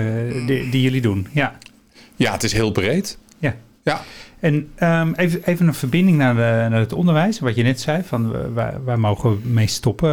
die, 0.46 0.70
die 0.70 0.82
jullie 0.82 1.00
doen. 1.00 1.26
Ja. 1.32 1.58
Ja, 2.24 2.32
het 2.32 2.42
is 2.42 2.52
heel 2.52 2.70
breed. 2.70 3.18
ja. 3.38 3.54
Ja, 3.84 4.00
En 4.40 4.70
ehm, 4.74 5.12
even, 5.16 5.42
even 5.44 5.66
een 5.66 5.74
verbinding 5.74 6.16
naar, 6.18 6.34
de, 6.34 6.66
naar 6.70 6.80
het 6.80 6.92
onderwijs. 6.92 7.38
Wat 7.38 7.56
je 7.56 7.62
net 7.62 7.80
zei, 7.80 8.02
van 8.06 8.52
waar, 8.54 8.84
waar 8.84 9.00
mogen 9.00 9.30
we 9.42 9.48
mee 9.48 9.66
stoppen? 9.66 10.10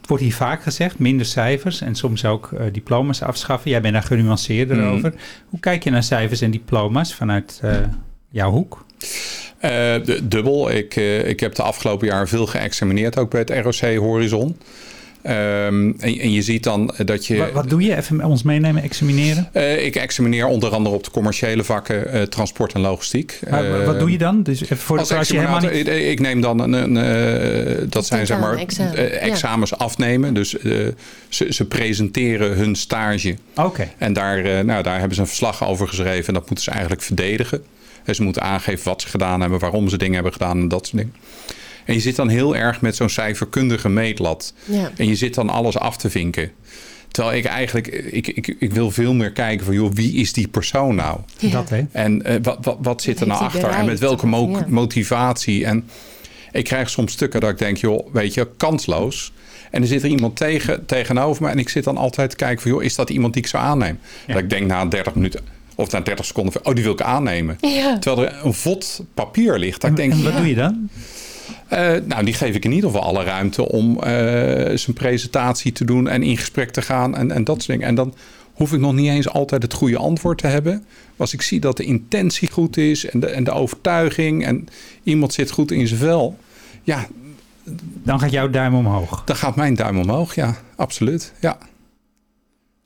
Het 0.00 0.08
wordt 0.10 0.22
hier 0.22 0.34
vaak 0.34 0.62
gezegd, 0.62 0.98
minder 0.98 1.26
cijfers 1.26 1.80
en 1.80 1.94
soms 1.94 2.24
ook 2.24 2.52
eh, 2.52 2.66
diploma's 2.72 3.22
afschaffen. 3.22 3.70
Jij 3.70 3.80
bent 3.80 3.92
daar 3.94 4.02
genuanceerder 4.02 4.76
Mhm. 4.76 4.86
over. 4.86 5.14
Hoe 5.48 5.60
kijk 5.60 5.84
je 5.84 5.90
naar 5.90 6.02
cijfers 6.02 6.40
en 6.40 6.50
diploma's 6.50 7.14
vanuit 7.14 7.58
eh, 7.62 7.76
jouw 8.30 8.50
hoek? 8.50 8.84
Eh, 9.58 9.94
dubbel. 10.22 10.70
Ik, 10.70 10.96
ik 11.26 11.40
heb 11.40 11.54
de 11.54 11.62
afgelopen 11.62 12.06
jaren 12.06 12.28
veel 12.28 12.46
geëxamineerd, 12.46 13.18
ook 13.18 13.30
bij 13.30 13.40
het 13.40 13.50
ROC 13.50 13.96
Horizon. 13.96 14.56
Ehm, 15.22 15.92
en, 15.98 16.18
en 16.18 16.32
je 16.32 16.42
ziet 16.42 16.62
dan 16.62 16.94
eh, 16.96 17.06
dat 17.06 17.26
je... 17.26 17.36
Wat, 17.36 17.52
wat 17.52 17.68
doe 17.70 17.82
je? 17.82 17.96
Even 17.96 18.24
ons 18.24 18.42
meenemen, 18.42 18.82
examineren. 18.82 19.48
Eh, 19.52 19.84
ik 19.84 19.96
examineer 19.96 20.46
onder 20.46 20.70
andere 20.70 20.94
op 20.94 21.04
de 21.04 21.10
commerciële 21.10 21.64
vakken 21.64 22.12
eh, 22.12 22.22
transport 22.22 22.72
en 22.72 22.80
logistiek. 22.80 23.38
Maar 23.50 23.80
Eh, 23.80 23.86
wat 23.86 23.98
doe 23.98 24.10
je 24.10 24.18
dan? 24.18 24.42
Dus 24.42 24.62
even 24.62 24.76
voor 24.76 24.98
Als 24.98 25.08
voor 25.08 25.16
als 25.18 25.28
helemaal 25.28 25.60
niet... 25.60 25.70
ik, 25.70 25.86
ik 25.88 26.20
neem 26.20 26.40
dan 26.40 26.58
een, 26.60 26.72
een 26.72 26.96
eh, 26.96 27.84
dat 27.88 28.06
zijn 28.06 28.26
zeg 28.26 28.38
maar 28.38 28.56
Tentamen, 28.56 28.90
examen, 28.92 29.10
eh, 29.12 29.26
ja. 29.26 29.30
examens 29.32 29.76
afnemen. 29.78 30.34
Dus 30.34 30.58
eh, 30.58 30.72
ze, 31.28 31.46
ze 31.52 31.64
presenteren 31.64 32.56
hun 32.56 32.74
stage. 32.76 33.36
Oké. 33.56 33.88
En 33.98 34.12
daar, 34.12 34.44
eh, 34.44 34.64
nou, 34.64 34.82
daar 34.82 34.98
hebben 34.98 35.14
ze 35.14 35.20
een 35.20 35.26
verslag 35.26 35.64
over 35.66 35.88
geschreven. 35.88 36.26
En 36.26 36.34
dat 36.34 36.46
moeten 36.46 36.64
ze 36.64 36.70
eigenlijk 36.70 37.02
verdedigen. 37.02 37.62
En 38.04 38.14
ze 38.14 38.22
moeten 38.22 38.42
aangeven 38.42 38.84
wat 38.84 39.02
ze 39.02 39.08
gedaan 39.08 39.40
hebben, 39.40 39.58
waarom 39.58 39.88
ze 39.88 39.96
dingen 39.98 40.14
hebben 40.14 40.32
gedaan 40.32 40.58
en 40.58 40.68
dat 40.68 40.86
soort 40.86 40.98
dingen. 41.02 41.14
En 41.84 41.94
je 41.94 42.00
zit 42.00 42.16
dan 42.16 42.28
heel 42.28 42.56
erg 42.56 42.80
met 42.80 42.96
zo'n 42.96 43.08
cijferkundige 43.08 43.88
meetlat. 43.88 44.54
Ja. 44.64 44.90
En 44.96 45.08
je 45.08 45.16
zit 45.16 45.34
dan 45.34 45.48
alles 45.50 45.78
af 45.78 45.96
te 45.96 46.10
vinken. 46.10 46.50
Terwijl 47.10 47.36
ik 47.38 47.44
eigenlijk, 47.44 47.86
ik, 47.86 48.28
ik, 48.28 48.56
ik 48.58 48.72
wil 48.72 48.90
veel 48.90 49.14
meer 49.14 49.32
kijken 49.32 49.64
van, 49.66 49.74
joh, 49.74 49.92
wie 49.92 50.12
is 50.14 50.32
die 50.32 50.48
persoon 50.48 50.94
nou? 50.94 51.18
Ja. 51.38 51.50
Dat 51.50 51.68
hè? 51.68 51.82
En 51.92 52.22
eh, 52.24 52.36
wat, 52.42 52.58
wat, 52.62 52.76
wat 52.82 53.02
zit 53.02 53.20
er 53.20 53.26
nou 53.26 53.40
achter? 53.42 53.68
En 53.68 53.84
met 53.86 53.98
welke 53.98 54.26
mo- 54.26 54.50
Ja. 54.50 54.64
motivatie? 54.68 55.64
En 55.64 55.88
ik 56.52 56.64
krijg 56.64 56.90
soms 56.90 57.12
stukken 57.12 57.40
dat 57.40 57.50
ik 57.50 57.58
denk, 57.58 57.76
joh, 57.76 58.12
weet 58.12 58.34
je, 58.34 58.48
kansloos. 58.56 59.32
En 59.70 59.82
er 59.82 59.88
zit 59.88 60.02
er 60.02 60.08
iemand 60.08 60.36
tegen, 60.36 60.86
tegenover 60.86 61.42
me. 61.42 61.48
En 61.50 61.58
ik 61.58 61.68
zit 61.68 61.84
dan 61.84 61.96
altijd 61.96 62.30
te 62.30 62.36
kijken 62.36 62.62
van, 62.62 62.70
joh, 62.70 62.82
is 62.82 62.94
dat 62.94 63.10
iemand 63.10 63.32
die 63.34 63.42
ik 63.42 63.48
zou 63.48 63.64
aannemen? 63.64 63.98
Ja. 64.26 64.32
Dat 64.34 64.42
ik 64.42 64.50
denk 64.50 64.66
na 64.66 64.84
30 64.86 65.14
minuten 65.14 65.40
of 65.74 65.90
na 65.90 66.00
30 66.00 66.24
seconden 66.24 66.52
van, 66.52 66.64
oh, 66.64 66.74
die 66.74 66.84
wil 66.84 66.92
ik 66.92 67.00
aannemen. 67.02 67.56
Ja. 67.60 67.98
Terwijl 67.98 68.28
er 68.28 68.40
een 68.44 68.54
vod 68.54 69.02
papier 69.14 69.58
ligt. 69.58 69.80
Dat 69.80 69.90
En, 69.90 69.96
ik 69.96 69.96
denk, 69.96 70.12
en 70.12 70.22
wat 70.22 70.32
ja. 70.32 70.38
doe 70.38 70.48
je 70.48 70.54
dan? 70.54 70.88
Eh, 71.72 72.00
nou, 72.04 72.24
die 72.24 72.34
geef 72.34 72.54
ik 72.54 72.64
in 72.64 72.72
ieder 72.72 72.90
geval 72.90 73.06
alle 73.06 73.24
ruimte 73.24 73.68
om 73.68 74.00
eh, 74.00 74.76
zijn 74.76 74.94
presentatie 74.94 75.72
te 75.72 75.84
doen 75.84 76.08
en 76.08 76.22
in 76.22 76.36
gesprek 76.36 76.70
te 76.70 76.82
gaan 76.82 77.16
en, 77.16 77.30
en 77.30 77.44
dat 77.44 77.56
soort 77.56 77.66
dingen. 77.66 77.86
En 77.86 77.94
dan 77.94 78.14
hoef 78.52 78.72
ik 78.72 78.80
nog 78.80 78.92
niet 78.92 79.08
eens 79.08 79.28
altijd 79.28 79.62
het 79.62 79.72
goede 79.72 79.96
antwoord 79.96 80.38
te 80.38 80.46
hebben. 80.46 80.84
Als 81.16 81.32
ik 81.32 81.42
zie 81.42 81.60
dat 81.60 81.76
de 81.76 81.84
intentie 81.84 82.50
goed 82.50 82.76
is 82.76 83.06
en 83.06 83.20
de, 83.20 83.26
en 83.26 83.44
de 83.44 83.50
overtuiging 83.50 84.44
en 84.44 84.68
iemand 85.02 85.32
zit 85.32 85.50
goed 85.50 85.70
in 85.70 85.86
zijn 85.86 86.00
vel, 86.00 86.38
ja, 86.82 87.06
Dan 88.02 88.20
gaat 88.20 88.30
jouw 88.30 88.50
duim 88.50 88.74
omhoog. 88.74 89.22
dan 89.24 89.36
gaat 89.36 89.56
mijn 89.56 89.74
duim 89.74 89.98
omhoog. 89.98 90.34
Ja, 90.34 90.56
absoluut. 90.76 91.32
Ja. 91.40 91.58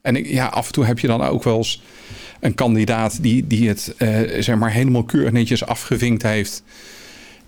En 0.00 0.16
ik, 0.16 0.26
ja, 0.26 0.46
af 0.46 0.66
en 0.66 0.72
toe 0.72 0.84
heb 0.84 0.98
je 0.98 1.06
dan 1.06 1.22
ook 1.22 1.44
wel 1.44 1.56
eens 1.56 1.82
een 2.40 2.54
kandidaat 2.54 3.22
die, 3.22 3.46
die 3.46 3.68
het 3.68 3.94
eh, 3.96 4.42
zeg 4.42 4.56
maar 4.56 4.72
helemaal 4.72 5.04
keurig 5.04 5.32
netjes 5.32 5.66
afgevinkt 5.66 6.22
heeft. 6.22 6.62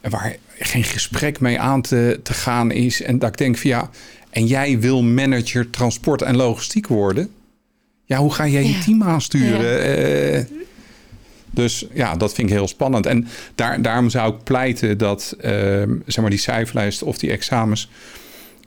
En 0.00 0.11
waar 0.11 0.37
geen 0.59 0.85
gesprek 0.85 1.41
mee 1.41 1.59
aan 1.61 1.83
te, 1.83 2.21
te 2.23 2.35
gaan 2.35 2.71
is. 2.71 3.03
En 3.03 3.19
dat 3.19 3.29
ik 3.29 3.37
denk 3.37 3.57
van 3.59 3.71
ja, 3.71 3.91
en 4.31 4.47
jij 4.47 4.79
wil 4.81 5.03
manager 5.03 5.71
transport 5.71 6.23
en 6.23 6.37
logistiek 6.37 6.87
worden. 6.87 7.31
Ja, 8.05 8.19
hoe 8.19 8.33
ga 8.35 8.47
jij 8.47 8.62
je 8.62 8.69
Ja. 8.73 8.81
team 8.85 9.03
aansturen? 9.03 9.83
Eh, 10.35 10.45
dus 11.50 11.87
ja, 11.93 12.17
dat 12.17 12.35
vind 12.35 12.49
ik 12.49 12.54
heel 12.54 12.69
spannend. 12.69 13.06
En 13.06 13.28
daar, 13.54 13.82
daarom 13.82 14.11
zou 14.11 14.35
ik 14.35 14.43
pleiten 14.45 14.99
dat 14.99 15.37
ehm, 15.41 15.95
zeg 16.06 16.21
maar 16.21 16.30
die 16.30 16.39
cijferlijst 16.39 17.02
of 17.02 17.19
die 17.19 17.30
examens. 17.30 17.91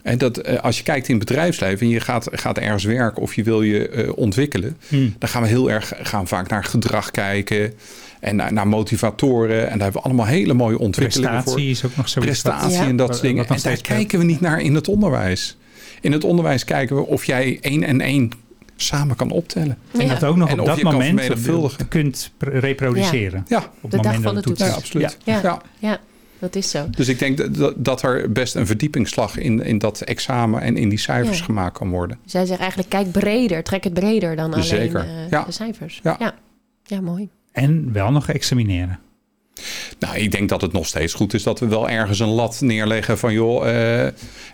En 0.02 0.18
dat 0.18 0.38
eh, 0.38 0.60
als 0.62 0.76
je 0.76 0.82
kijkt 0.82 1.08
in 1.08 1.16
het 1.18 1.28
bedrijfsleven 1.28 1.86
en 1.86 1.92
je 1.92 2.00
gaat, 2.00 2.28
gaat 2.32 2.58
ergens 2.58 2.84
werken 2.84 3.22
of 3.22 3.34
je 3.34 3.42
wil 3.42 3.62
je 3.62 3.88
eh, 3.88 4.16
ontwikkelen, 4.16 4.76
Hmm. 4.88 5.14
dan 5.18 5.28
gaan 5.28 5.42
we 5.42 5.48
heel 5.48 5.70
erg 5.70 5.92
gaan 6.02 6.28
vaak 6.28 6.48
naar 6.48 6.64
gedrag 6.64 7.10
kijken 7.10 7.72
en 8.22 8.36
naar, 8.36 8.52
naar 8.52 8.68
motivatoren. 8.68 9.58
En 9.60 9.72
daar 9.72 9.82
hebben 9.82 10.00
we 10.00 10.06
allemaal 10.06 10.26
hele 10.26 10.54
mooie 10.54 10.78
ontwikkelingen 10.78 11.30
voor 11.32 11.42
Prestatie 11.42 11.70
is 11.70 11.84
ook 11.84 11.96
nog 11.96 12.08
zoiets. 12.08 12.42
wat- 12.42 12.52
prestatie 12.52 12.78
Ja. 12.82 12.88
en 12.88 12.96
dat 12.96 13.08
soort 13.08 13.20
dingen. 13.22 13.46
En 13.48 13.56
daar 13.62 13.76
kijken 13.80 14.18
we 14.18 14.24
niet 14.24 14.40
naar 14.40 14.60
in 14.60 14.74
het 14.74 14.88
onderwijs. 14.88 15.56
In 16.00 16.12
het 16.12 16.24
onderwijs 16.24 16.64
kijken 16.64 16.96
we 16.96 17.06
of 17.06 17.24
jij 17.24 17.58
één 17.60 17.82
en 17.84 18.00
één 18.00 18.30
samen 18.76 19.16
kan 19.16 19.30
optellen. 19.30 19.78
En 19.92 20.00
Ja. 20.06 20.08
dat 20.14 20.24
ook 20.24 20.36
nog 20.36 20.48
En 20.48 20.60
op 20.60 20.66
dat 20.66 20.76
je 20.78 20.84
moment 20.84 21.88
kunt 21.88 22.32
pr- 22.36 22.48
reproduceren. 22.50 23.44
Ja, 23.48 23.58
Op 23.58 23.64
De 23.64 23.68
het 23.80 23.90
dag 23.90 24.02
moment 24.04 24.22
van 24.22 24.34
dat 24.34 24.44
de 24.44 24.50
het 24.50 24.58
toets. 24.58 24.70
ja 24.70 24.76
absoluut. 24.76 25.18
Ja. 25.24 25.40
Ja. 25.42 25.62
Ja, 25.78 25.98
dat 26.38 26.56
is 26.56 26.70
zo. 26.70 26.86
Dus 26.90 27.08
ik 27.08 27.18
denk 27.18 27.54
dat- 27.54 27.74
dat, 27.76 28.02
er 28.02 28.32
best 28.32 28.54
een 28.54 28.66
verdiepingsslag 28.66 29.36
in, 29.38 29.62
in 29.64 29.78
dat 29.78 30.00
examen 30.00 30.60
en 30.60 30.76
in 30.76 30.88
die 30.88 30.98
cijfers 30.98 31.38
Ja. 31.38 31.44
gemaakt 31.44 31.78
kan 31.78 31.90
worden. 31.90 32.18
Zij 32.24 32.46
zegt 32.46 32.60
eigenlijk, 32.60 32.90
kijk 32.90 33.10
breder, 33.12 33.62
trek 33.62 33.84
het 33.84 33.94
breder 33.94 34.36
dan 34.36 34.52
alleen 34.52 34.64
Zeker. 34.64 35.00
eh, 35.00 35.30
Ja. 35.30 35.44
de 35.44 35.52
cijfers. 35.52 36.00
Ja. 36.02 36.16
ja. 36.18 36.34
Ja, 36.84 37.00
mooi. 37.00 37.28
En 37.52 37.92
wel 37.92 38.10
nog 38.10 38.28
examineren. 38.28 38.98
Nou, 39.98 40.16
ik 40.16 40.30
denk 40.30 40.48
dat 40.48 40.60
het 40.60 40.72
nog 40.72 40.86
steeds 40.86 41.14
goed 41.14 41.34
is 41.34 41.42
dat 41.42 41.60
we 41.60 41.66
wel 41.66 41.88
ergens 41.88 42.18
een 42.18 42.28
lat 42.28 42.60
neerleggen 42.60 43.18
van 43.18 43.32
joh. 43.32 43.68
eh, 43.68 44.04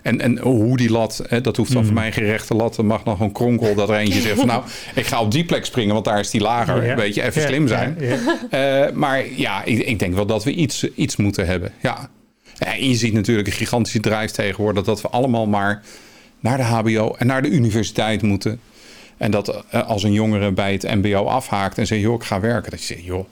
en, 0.03 0.21
en 0.21 0.39
hoe 0.39 0.77
die 0.77 0.91
lat, 0.91 1.23
hè, 1.29 1.41
dat 1.41 1.57
hoeft 1.57 1.73
dan 1.73 1.81
Mm. 1.81 1.87
voor 1.87 1.95
mij 1.97 2.13
geen 2.13 2.25
gerechte 2.25 2.55
lat. 2.55 2.77
Er 2.77 2.85
mag 2.85 3.05
nog 3.05 3.21
een 3.21 3.33
kronkel 3.33 3.75
dat 3.75 3.89
er 3.89 3.97
eentje 3.97 4.21
zegt 4.29 4.37
van 4.39 4.47
nou, 4.47 4.63
ik 4.95 5.07
ga 5.07 5.21
op 5.21 5.31
die 5.31 5.45
plek 5.45 5.65
springen, 5.65 5.93
want 5.93 6.05
daar 6.05 6.21
is 6.21 6.31
die 6.31 6.41
lager. 6.41 6.85
Ja. 6.85 6.95
Weet 6.97 7.15
je, 7.15 7.23
even 7.23 7.41
Ja, 7.43 7.47
slim 7.49 7.69
zijn. 7.69 7.97
ja, 8.01 8.17
ja. 8.51 8.87
Eh, 8.87 8.93
maar 8.93 9.25
ja, 9.37 9.65
ik, 9.65 9.79
ik 9.79 9.99
denk 9.99 10.15
wel 10.15 10.27
dat 10.27 10.45
we 10.45 10.53
iets, 10.53 10.87
iets 10.95 11.17
moeten 11.17 11.47
hebben. 11.47 11.73
Ja. 11.83 12.11
Ja, 12.55 12.75
en 12.77 12.89
je 12.89 12.95
ziet 12.95 13.13
natuurlijk 13.13 13.47
een 13.49 13.53
gigantische 13.55 14.01
drijf 14.01 14.31
tegenwoordig 14.31 14.85
dat 14.85 15.01
we 15.01 15.09
allemaal 15.09 15.47
maar 15.47 15.83
naar 16.41 16.57
de 16.57 16.63
HBO 16.63 17.15
en 17.19 17.27
naar 17.27 17.43
de 17.43 17.49
universiteit 17.49 18.23
moeten. 18.23 18.61
En 19.19 19.31
dat 19.31 19.65
eh, 19.71 19.89
als 19.89 20.03
een 20.03 20.13
jongere 20.13 20.53
bij 20.53 20.73
het 20.73 20.83
MBO 20.83 21.25
afhaakt 21.25 21.79
en 21.79 21.87
zegt, 21.87 22.01
joh, 22.03 22.15
ik 22.15 22.23
ga 22.25 22.41
werken. 22.41 22.71
Dat 22.71 22.81
je 22.81 22.87
zegt, 22.87 23.05
joh, 23.05 23.25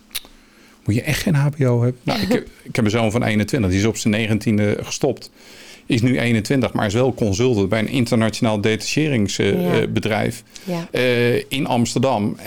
moet 0.84 0.94
je 0.94 1.02
echt 1.02 1.22
geen 1.22 1.34
HBO 1.34 1.82
hebben? 1.82 2.00
Nou, 2.02 2.20
ik, 2.20 2.32
heb, 2.32 2.48
ik 2.62 2.76
heb 2.76 2.84
een 2.84 2.90
zoon 2.90 3.10
van 3.10 3.22
21, 3.22 3.70
die 3.70 3.78
is 3.78 3.84
op 3.86 3.96
zijn 3.96 4.40
19e 4.40 4.80
gestopt. 4.84 5.30
Is 5.86 6.02
nu 6.02 6.18
21, 6.20 6.72
maar 6.72 6.86
is 6.86 6.94
wel 6.94 7.14
consultant 7.14 7.68
bij 7.68 7.78
een 7.78 7.88
internationaal 7.88 8.54
Ja. 8.54 8.60
detacheringsbedrijf 8.60 10.42
Ja. 10.64 10.88
eh, 10.90 11.36
in 11.50 11.66
Amsterdam. 11.66 12.36
Eh, 12.38 12.44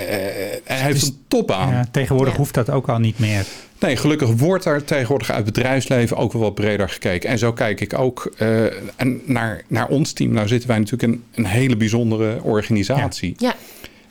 hij 0.63 0.78
heeft 0.78 1.02
een 1.08 1.17
topbaan. 1.28 1.69
Ja, 1.69 1.88
tegenwoordig 1.91 2.34
Ja. 2.34 2.39
hoeft 2.39 2.54
dat 2.54 2.69
ook 2.69 2.89
al 2.89 2.99
niet 2.99 3.19
meer. 3.19 3.45
Nee, 3.79 3.95
gelukkig 3.95 4.29
wordt 4.29 4.63
daar 4.63 4.83
tegenwoordig 4.83 5.31
uit 5.31 5.45
bedrijfsleven 5.45 6.17
ook 6.17 6.33
wel 6.33 6.41
wat 6.41 6.55
breder 6.55 6.89
gekeken. 6.89 7.29
En 7.29 7.37
zo 7.37 7.53
kijk 7.53 7.81
ik 7.81 7.99
ook 7.99 8.31
eh, 8.37 8.65
en 8.95 9.21
naar, 9.25 9.61
naar 9.67 9.87
ons 9.87 10.13
team. 10.13 10.31
Nou 10.31 10.47
zitten 10.47 10.69
wij 10.69 10.77
natuurlijk 10.79 11.11
in 11.13 11.23
een 11.35 11.45
hele 11.45 11.77
bijzondere 11.77 12.43
organisatie. 12.43 13.33
Ja. 13.37 13.55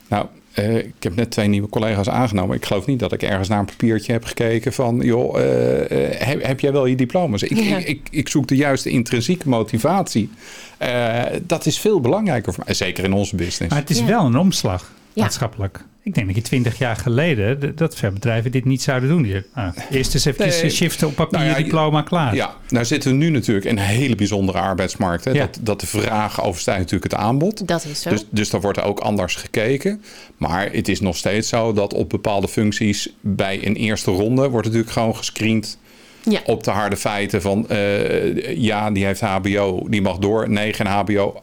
Nou, 0.07 0.25
eh, 0.53 0.77
ik 0.77 0.93
heb 0.99 1.15
net 1.15 1.31
twee 1.31 1.47
nieuwe 1.47 1.69
collega's 1.69 2.09
aangenomen. 2.09 2.55
Ik 2.55 2.65
geloof 2.65 2.85
niet 2.85 2.99
dat 2.99 3.11
ik 3.13 3.23
ergens 3.23 3.47
naar 3.47 3.59
een 3.59 3.65
papiertje 3.65 4.11
heb 4.11 4.23
gekeken 4.25 4.73
van... 4.73 4.99
joh, 5.03 5.39
eh, 5.41 6.27
heb, 6.27 6.43
heb 6.43 6.59
jij 6.59 6.71
wel 6.71 6.85
je 6.85 6.95
diploma's? 6.95 7.43
Ik, 7.43 7.57
Ja. 7.57 7.77
ik, 7.77 7.87
ik, 7.87 8.07
ik 8.11 8.29
zoek 8.29 8.47
de 8.47 8.55
juiste 8.55 8.89
intrinsieke 8.89 9.49
motivatie. 9.49 10.29
Eh, 10.77 11.23
dat 11.43 11.65
is 11.65 11.79
veel 11.79 12.01
belangrijker 12.01 12.53
voor 12.53 12.63
mij. 12.65 12.73
Zeker 12.73 13.03
in 13.03 13.13
onze 13.13 13.35
business. 13.35 13.69
Maar 13.73 13.79
het 13.81 13.89
is 13.89 13.99
Ja. 13.99 14.05
wel 14.05 14.25
een 14.25 14.37
omslag, 14.37 14.91
Ja. 15.13 15.21
maatschappelijk. 15.23 15.83
Ik 16.03 16.13
denk 16.13 16.27
dat 16.27 16.35
je 16.35 16.41
twintig 16.41 16.77
jaar 16.77 16.95
geleden, 16.95 17.75
dat 17.75 18.01
bedrijven 18.13 18.51
dit 18.51 18.65
niet 18.65 18.81
zouden 18.81 19.09
doen. 19.09 19.21
Die, 19.21 19.43
nou, 19.55 19.73
eerst 19.89 20.13
eens 20.13 20.25
even 20.25 20.47
Nee. 20.47 20.69
shiften 20.69 21.07
op 21.07 21.15
papier, 21.15 21.39
Nou 21.39 21.49
ja, 21.49 21.55
diploma, 21.55 22.01
klaar. 22.01 22.35
Ja, 22.35 22.55
nou 22.69 22.85
zitten 22.85 23.11
we 23.11 23.17
nu 23.17 23.29
natuurlijk 23.29 23.65
in 23.65 23.77
een 23.77 23.83
hele 23.83 24.15
bijzondere 24.15 24.59
arbeidsmarkt. 24.59 25.25
Hè? 25.25 25.31
Ja. 25.31 25.39
Dat, 25.39 25.59
dat 25.61 25.79
de 25.79 25.87
vraag 25.87 26.43
overstijgt 26.43 26.79
natuurlijk 26.79 27.11
het 27.11 27.21
aanbod. 27.21 27.67
Dat 27.67 27.85
is 27.85 28.01
zo. 28.01 28.09
Dus, 28.09 28.25
dus 28.29 28.49
daar 28.49 28.61
wordt 28.61 28.77
er 28.77 28.83
ook 28.83 28.99
anders 28.99 29.35
gekeken. 29.35 30.03
Maar 30.37 30.71
het 30.71 30.87
is 30.87 30.99
nog 30.99 31.17
steeds 31.17 31.49
zo 31.49 31.73
dat 31.73 31.93
op 31.93 32.09
bepaalde 32.09 32.47
functies 32.47 33.09
bij 33.21 33.65
een 33.65 33.75
eerste 33.75 34.11
ronde 34.11 34.49
wordt 34.49 34.65
natuurlijk 34.67 34.93
gewoon 34.93 35.15
gescreend 35.15 35.77
ja. 36.23 36.39
op 36.45 36.63
de 36.63 36.71
harde 36.71 36.97
feiten 36.97 37.41
van 37.41 37.69
eh, 37.69 38.57
ja, 38.57 38.91
die 38.91 39.05
heeft 39.05 39.21
HBO, 39.21 39.85
die 39.89 40.01
mag 40.01 40.17
door. 40.17 40.49
Nee, 40.49 40.73
geen 40.73 40.87
HBO. 40.87 41.41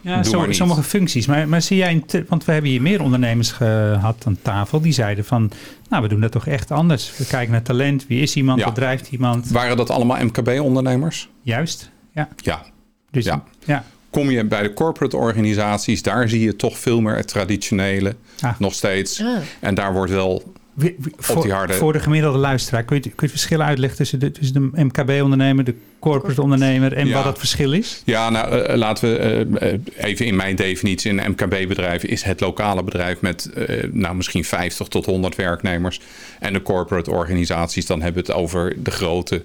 Ja, 0.00 0.22
Doe 0.22 0.52
sommige, 0.52 0.82
functies. 0.82 1.26
Maar, 1.26 1.48
maar 1.48 1.62
zie 1.62 1.76
jij, 1.76 2.02
een 2.10 2.24
want 2.28 2.44
we 2.44 2.52
hebben 2.52 2.70
hier 2.70 2.82
meer 2.82 3.02
ondernemers 3.02 3.50
gehad 3.52 4.22
aan 4.26 4.38
tafel. 4.42 4.80
Die 4.80 4.92
zeiden 4.92 5.24
van, 5.24 5.50
nou 5.88 6.02
we 6.02 6.08
doen 6.08 6.20
dat 6.20 6.32
toch 6.32 6.46
echt 6.46 6.70
anders. 6.70 7.16
We 7.16 7.26
kijken 7.26 7.52
naar 7.52 7.62
talent. 7.62 8.06
Wie 8.06 8.22
is 8.22 8.36
iemand? 8.36 8.58
Ja. 8.58 8.64
Wat 8.64 8.74
drijft 8.74 9.10
iemand? 9.10 9.48
Waren 9.50 9.76
dat 9.76 9.90
allemaal 9.90 10.24
MKB-ondernemers? 10.24 11.28
Juist. 11.42 11.90
Ja. 12.14 12.28
Ja. 12.36 12.62
Dus, 13.10 13.24
Ja. 13.24 13.44
ja. 13.64 13.84
Kom 14.10 14.30
je 14.30 14.44
bij 14.44 14.62
de 14.62 14.72
corporate 14.72 15.16
organisaties, 15.16 16.02
daar 16.02 16.28
zie 16.28 16.40
je 16.40 16.56
toch 16.56 16.78
veel 16.78 17.00
meer 17.00 17.16
het 17.16 17.28
traditionele. 17.28 18.16
Ah. 18.40 18.52
Nog 18.58 18.74
steeds. 18.74 19.20
Ah. 19.22 19.36
En 19.60 19.74
daar 19.74 19.92
wordt 19.92 20.12
wel 20.12 20.52
Wie- 20.80 20.94
wie- 20.98 21.12
Voor, 21.16 21.42
die 21.42 21.52
harde- 21.52 21.72
voor 21.74 21.92
de 21.92 22.00
gemiddelde 22.00 22.38
luisteraar, 22.38 22.82
kun 22.84 22.96
je, 22.96 23.02
het- 23.02 23.14
kun 23.14 23.26
je 23.26 23.32
het 23.32 23.40
verschil 23.42 23.60
uitleggen 23.66 23.98
tussen 23.98 24.18
de, 24.18 24.30
tussen 24.30 24.70
de 24.74 24.84
MKB-ondernemer, 24.84 25.64
de 25.64 25.74
corporate 25.98 26.42
ondernemer 26.42 26.92
en 26.92 27.06
Ja. 27.06 27.14
wat 27.14 27.24
het 27.24 27.38
verschil 27.38 27.72
is? 27.72 28.02
Ja, 28.04 28.30
nou, 28.30 28.60
eh, 28.60 28.76
laten 28.76 29.10
we 29.12 29.18
eh, 29.18 29.72
eh, 29.72 29.80
even 29.96 30.26
in 30.26 30.36
mijn 30.36 30.56
definitie. 30.56 31.10
Een 31.10 31.30
MKB-bedrijf 31.30 32.02
is 32.04 32.22
het 32.22 32.40
lokale 32.40 32.82
bedrijf 32.82 33.20
met 33.20 33.50
eh, 33.52 33.84
nou, 33.92 34.14
misschien 34.14 34.44
50 34.44 34.88
tot 34.88 35.06
100 35.06 35.36
werknemers. 35.36 36.00
En 36.38 36.52
de 36.52 36.62
corporate 36.62 37.10
organisaties, 37.10 37.86
dan 37.86 38.02
hebben 38.02 38.24
we 38.24 38.32
het 38.32 38.40
over 38.40 38.74
de 38.82 38.90
grote 38.90 39.36
eh, 39.36 39.40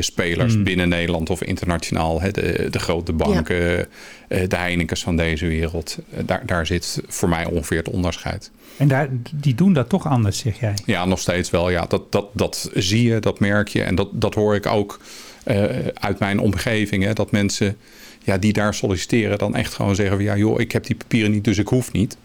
spelers 0.00 0.54
Hmm. 0.54 0.64
binnen 0.64 0.88
Nederland 0.88 1.30
of 1.30 1.42
internationaal. 1.42 2.20
Hè, 2.20 2.30
de, 2.30 2.66
de 2.70 2.78
grote 2.78 3.12
banken, 3.12 3.86
eh, 4.28 4.48
de 4.48 4.56
Heineken's 4.56 5.02
van 5.02 5.16
deze 5.16 5.46
wereld. 5.46 5.98
Eh, 6.10 6.20
daar, 6.26 6.42
daar 6.46 6.66
zit 6.66 7.02
voor 7.06 7.28
mij 7.28 7.44
ongeveer 7.44 7.78
het 7.78 7.88
onderscheid. 7.88 8.50
En 8.76 8.88
daar, 8.88 9.08
die 9.34 9.54
doen 9.54 9.72
dat 9.72 9.88
toch 9.88 10.06
anders, 10.06 10.38
zeg 10.38 10.60
jij? 10.60 10.74
Ja, 10.84 11.04
nog 11.04 11.18
steeds 11.18 11.50
wel. 11.50 11.70
Ja, 11.70 11.86
dat, 11.88 12.12
dat, 12.12 12.26
dat 12.32 12.70
zie 12.74 13.02
je, 13.02 13.20
dat 13.20 13.40
merk 13.40 13.68
je. 13.68 13.82
En 13.82 13.94
dat, 13.94 14.08
dat 14.12 14.34
hoor 14.34 14.54
ik 14.54 14.66
ook 14.66 15.00
eh, 15.44 15.64
uit 15.94 16.18
mijn 16.18 16.40
omgeving. 16.40 17.04
Hè, 17.04 17.12
dat 17.12 17.30
mensen 17.30 17.76
ja, 18.24 18.38
die 18.38 18.52
daar 18.52 18.74
solliciteren 18.74 19.38
dan 19.38 19.54
echt 19.54 19.74
gewoon 19.74 19.94
zeggen 19.94 20.16
van... 20.16 20.24
ja 20.24 20.36
joh, 20.36 20.60
ik 20.60 20.72
heb 20.72 20.86
die 20.86 20.96
papieren 20.96 21.30
niet, 21.30 21.44
dus 21.44 21.58
ik 21.58 21.68
hoef 21.68 21.92
niet. 21.92 22.16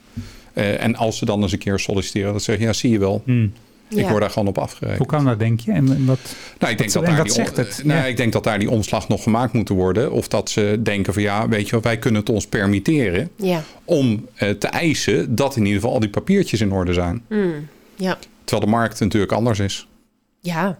Eh, 0.53 0.83
en 0.83 0.95
als 0.95 1.17
ze 1.17 1.25
dan 1.25 1.41
eens 1.41 1.51
een 1.51 1.57
keer 1.57 1.79
solliciteren, 1.79 2.31
dan 2.31 2.41
zeggen 2.41 2.65
ja, 2.65 2.73
zie 2.73 2.91
je 2.91 2.99
wel. 2.99 3.21
Hmm. 3.25 3.53
Ik 3.91 3.97
Ja. 3.97 4.09
word 4.09 4.21
daar 4.21 4.29
gewoon 4.29 4.47
op 4.47 4.57
afgerekend. 4.57 4.97
Hoe 4.97 5.07
kan 5.07 5.25
dat, 5.25 5.39
denk 5.39 5.59
je? 5.59 5.71
En, 5.71 5.85
wat, 6.05 6.19
Nou, 6.59 6.71
ik 6.71 6.77
denk, 6.77 6.79
Wat- 6.79 6.93
dat 6.93 7.03
en 7.03 7.09
daar 7.09 7.17
wat 7.17 7.25
die, 7.25 7.35
zegt 7.35 7.57
het? 7.57 7.81
Nou, 7.83 7.99
Ja. 7.99 8.05
ik 8.05 8.17
denk 8.17 8.33
dat 8.33 8.43
daar 8.43 8.59
die 8.59 8.69
omslag 8.69 9.07
nog 9.07 9.23
gemaakt 9.23 9.53
moet 9.53 9.69
worden. 9.69 10.11
Of 10.11 10.27
dat 10.27 10.49
ze 10.49 10.79
denken 10.83 11.13
van 11.13 11.21
ja, 11.21 11.47
weet 11.47 11.65
je 11.65 11.71
wel, 11.71 11.81
wij 11.81 11.97
kunnen 11.97 12.19
het 12.21 12.29
ons 12.29 12.47
permitteren... 12.47 13.29
Ja. 13.35 13.63
om 13.85 14.27
eh, 14.35 14.49
te 14.49 14.67
eisen 14.67 15.35
dat 15.35 15.55
in 15.55 15.61
ieder 15.65 15.79
geval 15.79 15.93
al 15.93 15.99
die 15.99 16.09
papiertjes 16.09 16.61
in 16.61 16.71
orde 16.71 16.93
zijn. 16.93 17.23
Mm. 17.29 17.67
ja. 17.95 18.17
Terwijl 18.43 18.71
de 18.71 18.77
markt 18.77 18.99
natuurlijk 18.99 19.31
anders 19.31 19.59
is. 19.59 19.87
Ja. 20.39 20.77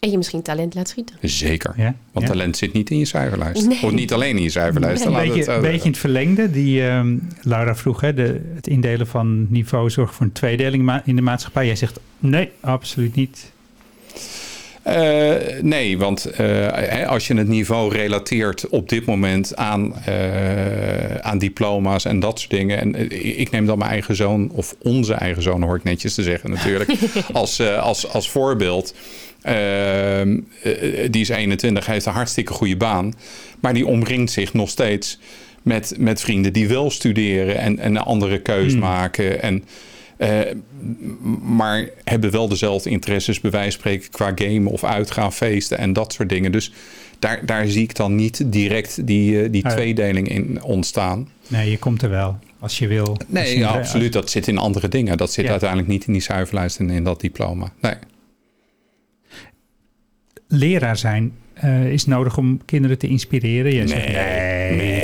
En 0.00 0.10
je 0.10 0.16
misschien 0.16 0.42
talent 0.42 0.74
laat 0.74 0.88
schieten. 0.88 1.16
Zeker. 1.20 1.74
ja? 1.76 1.94
Want 2.12 2.26
ja. 2.26 2.32
talent 2.32 2.56
zit 2.56 2.72
niet 2.72 2.90
in 2.90 2.98
je 2.98 3.04
cijferlijst. 3.04 3.66
Nee. 3.66 3.82
Of 3.82 3.92
niet 3.92 4.12
alleen 4.12 4.36
in 4.36 4.42
je 4.42 4.50
cijferlijst. 4.50 5.04
Nee. 5.04 5.12
dan 5.12 5.22
Een 5.22 5.26
beetje, 5.26 5.40
het 5.40 5.48
een 5.48 5.54
zo 5.54 5.60
beetje 5.60 5.84
in 5.84 5.90
het 5.90 5.98
verlengde. 5.98 6.50
Die, 6.50 6.86
ehm, 6.86 7.16
Laura 7.42 7.74
vroeg, 7.76 8.00
hè, 8.00 8.14
de, 8.14 8.40
het 8.54 8.66
indelen 8.66 9.06
van 9.06 9.46
niveau 9.50 9.90
zorgt 9.90 10.14
voor 10.14 10.26
een 10.26 10.32
tweedeling 10.32 11.00
in 11.04 11.16
de 11.16 11.22
maatschappij. 11.22 11.66
Jij 11.66 11.76
zegt, 11.76 12.00
nee, 12.18 12.50
absoluut 12.60 13.14
niet. 13.14 13.52
Eh, 14.82 15.34
nee, 15.62 15.98
want 15.98 16.24
eh, 16.24 16.46
hè, 16.72 17.06
als 17.06 17.26
je 17.26 17.34
het 17.34 17.48
niveau 17.48 17.92
relateert 17.92 18.68
op 18.68 18.88
dit 18.88 19.06
moment 19.06 19.56
aan, 19.56 19.96
eh, 19.96 21.14
aan 21.14 21.38
diploma's 21.38 22.04
en 22.04 22.20
dat 22.20 22.38
soort 22.38 22.50
dingen. 22.50 22.78
En 22.78 22.94
eh, 22.94 23.38
ik 23.38 23.50
neem 23.50 23.66
dan 23.66 23.78
mijn 23.78 23.90
eigen 23.90 24.16
zoon, 24.16 24.50
of 24.50 24.74
onze 24.78 25.14
eigen 25.14 25.42
zoon 25.42 25.62
hoor 25.62 25.76
ik 25.76 25.82
netjes 25.82 26.14
te 26.14 26.22
zeggen 26.22 26.50
natuurlijk, 26.50 26.92
als, 27.32 27.58
eh, 27.58 27.82
als, 27.82 28.08
als 28.08 28.30
voorbeeld. 28.30 28.94
Ehm, 29.42 30.38
eh, 30.62 31.08
die 31.10 31.20
is 31.20 31.28
21, 31.28 31.86
heeft 31.86 32.06
een 32.06 32.12
hartstikke 32.12 32.52
goede 32.52 32.76
baan. 32.76 33.14
Maar 33.60 33.74
die 33.74 33.86
omringt 33.86 34.30
zich 34.32 34.52
nog 34.54 34.68
steeds 34.68 35.18
met, 35.62 35.94
met 35.98 36.20
vrienden 36.20 36.52
die 36.52 36.68
wel 36.68 36.90
studeren 36.90 37.58
en, 37.58 37.78
en 37.78 37.90
een 37.96 38.02
andere 38.02 38.40
keus 38.40 38.72
Hmm. 38.72 38.80
maken. 38.80 39.42
En, 39.42 39.64
eh, 40.16 40.38
maar 41.42 41.88
hebben 42.04 42.30
wel 42.30 42.48
dezelfde 42.48 42.90
interesses, 42.90 43.40
bij 43.40 43.50
wijze 43.50 43.70
van 43.70 43.78
spreken, 43.80 44.10
qua 44.10 44.32
gamen 44.34 44.72
of 44.72 44.84
uitgaan, 44.84 45.32
feesten 45.32 45.78
en 45.78 45.92
dat 45.92 46.12
soort 46.12 46.28
dingen. 46.28 46.52
Dus 46.52 46.72
daar, 47.18 47.46
daar 47.46 47.66
zie 47.66 47.82
ik 47.82 47.96
dan 47.96 48.14
niet 48.14 48.42
direct 48.52 49.06
die, 49.06 49.42
eh, 49.42 49.48
die 49.52 49.62
tweedeling 49.68 50.28
in 50.28 50.62
ontstaan. 50.62 51.28
Nee, 51.48 51.70
je 51.70 51.78
komt 51.78 52.02
er 52.02 52.10
wel, 52.10 52.38
als 52.58 52.78
je 52.78 52.86
wil. 52.86 53.16
Nee, 53.26 53.52
je 53.52 53.58
ja, 53.58 53.72
een- 53.72 53.78
absoluut. 53.78 54.12
Dat 54.12 54.30
zit 54.30 54.48
in 54.48 54.58
andere 54.58 54.88
dingen. 54.88 55.16
Dat 55.16 55.32
zit 55.32 55.44
Ja. 55.44 55.50
uiteindelijk 55.50 55.88
niet 55.88 56.06
in 56.06 56.12
die 56.12 56.22
cijferlijst 56.22 56.78
en 56.78 56.90
in 56.90 57.04
dat 57.04 57.20
diploma. 57.20 57.72
Nee. 57.80 57.94
Leraar 60.52 60.96
zijn 60.96 61.32
eh, 61.54 61.92
is 61.92 62.06
nodig 62.06 62.36
om 62.36 62.60
kinderen 62.64 62.98
te 62.98 63.06
inspireren. 63.06 63.74
Jij 63.74 63.86
zegt, 63.86 64.12
Nee, 64.12 64.76
nee, 64.76 65.00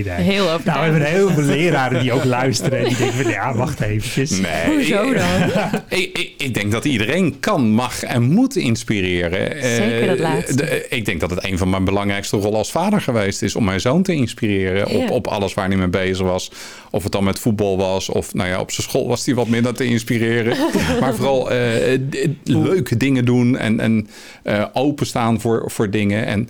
Heel 0.00 0.44
Nou, 0.44 0.60
we 0.64 0.70
hebben 0.70 1.02
heel 1.04 1.30
veel 1.30 1.42
leraren 1.42 2.00
die 2.00 2.12
ook 2.12 2.24
luisteren. 2.24 2.78
En 2.78 2.84
die 2.84 2.96
denken 2.96 3.22
van, 3.22 3.30
ja, 3.32 3.54
wacht 3.54 3.80
eventjes. 3.80 4.30
Nee. 4.30 4.66
Hoezo 4.66 5.12
dan? 5.12 5.24
Ik, 5.88 6.18
ik, 6.18 6.32
ik 6.36 6.54
denk 6.54 6.72
dat 6.72 6.84
iedereen 6.84 7.40
kan, 7.40 7.70
mag 7.70 8.02
en 8.02 8.22
moet 8.22 8.56
inspireren. 8.56 9.56
Eh, 9.62 9.74
Zeker 9.74 10.06
dat 10.06 10.18
laatste. 10.18 10.54
de- 10.56 10.86
ik 10.88 11.04
denk 11.04 11.20
dat 11.20 11.30
het 11.30 11.44
een 11.44 11.58
van 11.58 11.70
mijn 11.70 11.84
belangrijkste 11.84 12.36
rollen 12.36 12.58
als 12.58 12.70
vader 12.70 13.00
geweest 13.00 13.42
is 13.42 13.56
om 13.56 13.64
mijn 13.64 13.80
zoon 13.80 14.02
te 14.02 14.12
inspireren 14.14 14.86
op, 14.86 15.00
Ja. 15.08 15.08
op 15.08 15.26
alles 15.26 15.54
waar 15.54 15.68
hij 15.68 15.76
mee 15.76 15.88
bezig 15.88 16.26
was. 16.26 16.50
Of 16.90 17.02
het 17.02 17.12
dan 17.12 17.24
met 17.24 17.38
voetbal 17.38 17.76
was, 17.76 18.08
of 18.08 18.34
nou 18.34 18.48
ja, 18.48 18.60
op 18.60 18.70
zijn 18.70 18.86
school 18.86 19.08
was 19.08 19.26
hij 19.26 19.34
wat 19.34 19.48
minder 19.48 19.74
te 19.74 19.84
inspireren. 19.84 20.56
maar 21.00 21.14
vooral 21.14 21.50
eh, 21.50 21.98
leuke 22.44 22.96
dingen 22.96 23.24
doen 23.24 23.58
en, 23.58 23.80
en 23.80 24.08
eh, 24.42 24.64
openstaan 24.72 25.40
voor, 25.40 25.70
voor 25.70 25.90
dingen. 25.90 26.26
En 26.26 26.48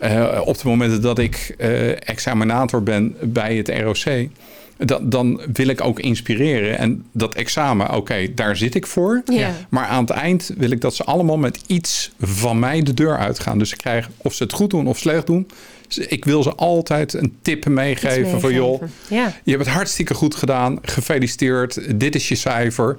eh, 0.00 0.40
op 0.44 0.58
de 0.58 0.68
momenten 0.68 1.02
dat 1.02 1.18
ik 1.18 1.54
eh, 1.58 2.08
examinator 2.08 2.82
ben 2.82 3.16
bij 3.20 3.56
het 3.56 3.68
ROC, 3.68 4.28
dan, 4.76 5.08
dan 5.08 5.40
wil 5.52 5.66
ik 5.66 5.80
ook 5.80 6.00
inspireren. 6.00 6.78
En 6.78 7.04
dat 7.12 7.34
examen, 7.34 7.94
oké, 7.94 8.34
daar 8.34 8.56
zit 8.56 8.74
ik 8.74 8.86
voor. 8.86 9.22
Ja. 9.24 9.52
Maar 9.68 9.86
aan 9.86 10.00
het 10.00 10.10
eind 10.10 10.52
wil 10.56 10.70
ik 10.70 10.80
dat 10.80 10.94
ze 10.94 11.04
allemaal 11.04 11.38
met 11.38 11.60
iets 11.66 12.10
van 12.20 12.58
mij 12.58 12.82
de 12.82 12.94
deur 12.94 13.18
uitgaan. 13.18 13.58
Dus 13.58 13.68
ze 13.68 13.76
krijgen, 13.76 14.12
of 14.16 14.34
ze 14.34 14.42
het 14.42 14.52
goed 14.52 14.70
doen 14.70 14.86
of 14.86 14.98
slecht 14.98 15.26
doen. 15.26 15.48
Ik 16.08 16.24
wil 16.24 16.42
ze 16.42 16.54
altijd 16.54 17.12
een 17.12 17.36
tip 17.42 17.66
meegeven 17.66 18.40
van 18.40 18.52
joh. 18.52 18.82
Ja. 19.08 19.34
je 19.44 19.50
hebt 19.50 19.64
het 19.64 19.74
hartstikke 19.74 20.14
goed 20.14 20.34
gedaan. 20.34 20.78
Gefeliciteerd. 20.82 22.00
Dit 22.00 22.14
is 22.14 22.28
je 22.28 22.34
cijfer. 22.34 22.96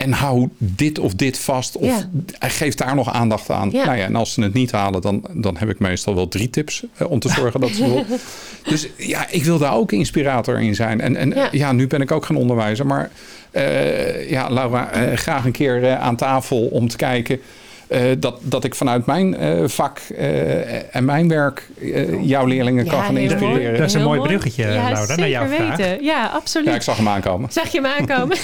En 0.00 0.12
hou 0.12 0.48
dit 0.58 0.98
of 0.98 1.14
dit 1.14 1.38
vast. 1.38 1.76
Of 1.76 1.86
Ja. 1.86 2.48
geef 2.48 2.74
daar 2.74 2.94
nog 2.94 3.12
aandacht 3.12 3.50
aan. 3.50 3.70
Ja. 3.70 3.84
Nou 3.84 3.96
ja, 3.98 4.04
en 4.04 4.16
als 4.16 4.32
ze 4.32 4.42
het 4.42 4.52
niet 4.52 4.70
halen, 4.72 5.00
dan, 5.00 5.24
dan 5.32 5.56
heb 5.56 5.68
ik 5.70 5.78
meestal 5.78 6.14
wel 6.14 6.28
drie 6.28 6.50
tips 6.50 6.84
eh, 6.96 7.10
om 7.10 7.18
te 7.18 7.28
zorgen 7.28 7.60
dat 7.60 7.70
ze 7.70 7.84
doen. 7.92 8.04
Dus 8.64 8.88
ja, 8.96 9.26
ik 9.30 9.44
wil 9.44 9.58
daar 9.58 9.74
ook 9.74 9.92
inspirator 9.92 10.60
in 10.60 10.74
zijn. 10.74 11.00
En, 11.00 11.16
en 11.16 11.30
Ja. 11.30 11.48
ja. 11.52 11.72
nu 11.72 11.86
ben 11.86 12.00
ik 12.00 12.10
ook 12.10 12.24
geen 12.24 12.36
onderwijzer. 12.36 12.86
Maar 12.86 13.10
eh, 13.50 14.30
ja, 14.30 14.48
Laura, 14.50 14.90
eh, 14.92 15.16
graag 15.16 15.44
een 15.44 15.52
keer 15.52 15.96
aan 15.96 16.16
tafel 16.16 16.66
om 16.66 16.88
te 16.88 16.96
kijken. 16.96 17.40
Eh, 17.90 18.02
dat, 18.18 18.38
dat 18.42 18.64
ik 18.64 18.74
vanuit 18.74 19.06
mijn 19.06 19.36
eh, 19.36 19.68
vak 19.68 19.98
eh, 19.98 20.94
en 20.96 21.04
mijn 21.04 21.28
werk 21.28 21.68
eh, 21.80 22.26
jouw 22.26 22.46
leerlingen 22.46 22.86
kan 22.86 23.02
gaan 23.02 23.16
inspireren. 23.16 23.62
mooi. 23.62 23.76
Dat 23.78 23.86
is 23.86 23.94
een 23.94 24.02
mooi 24.02 24.20
bruggetje, 24.20 24.62
ja, 24.62 24.68
Laura, 24.68 24.92
naar 24.92 25.06
zeker 25.06 25.28
jouw 25.28 25.46
vraag. 25.46 25.76
weten. 25.76 26.04
Ja, 26.04 26.26
absoluut. 26.26 26.68
Ja, 26.68 26.74
ik 26.74 26.82
zag 26.82 26.96
hem 26.96 27.08
aankomen. 27.08 27.52
Zag 27.52 27.72
je 27.72 27.80
hem 27.80 27.92
aankomen? 27.98 28.36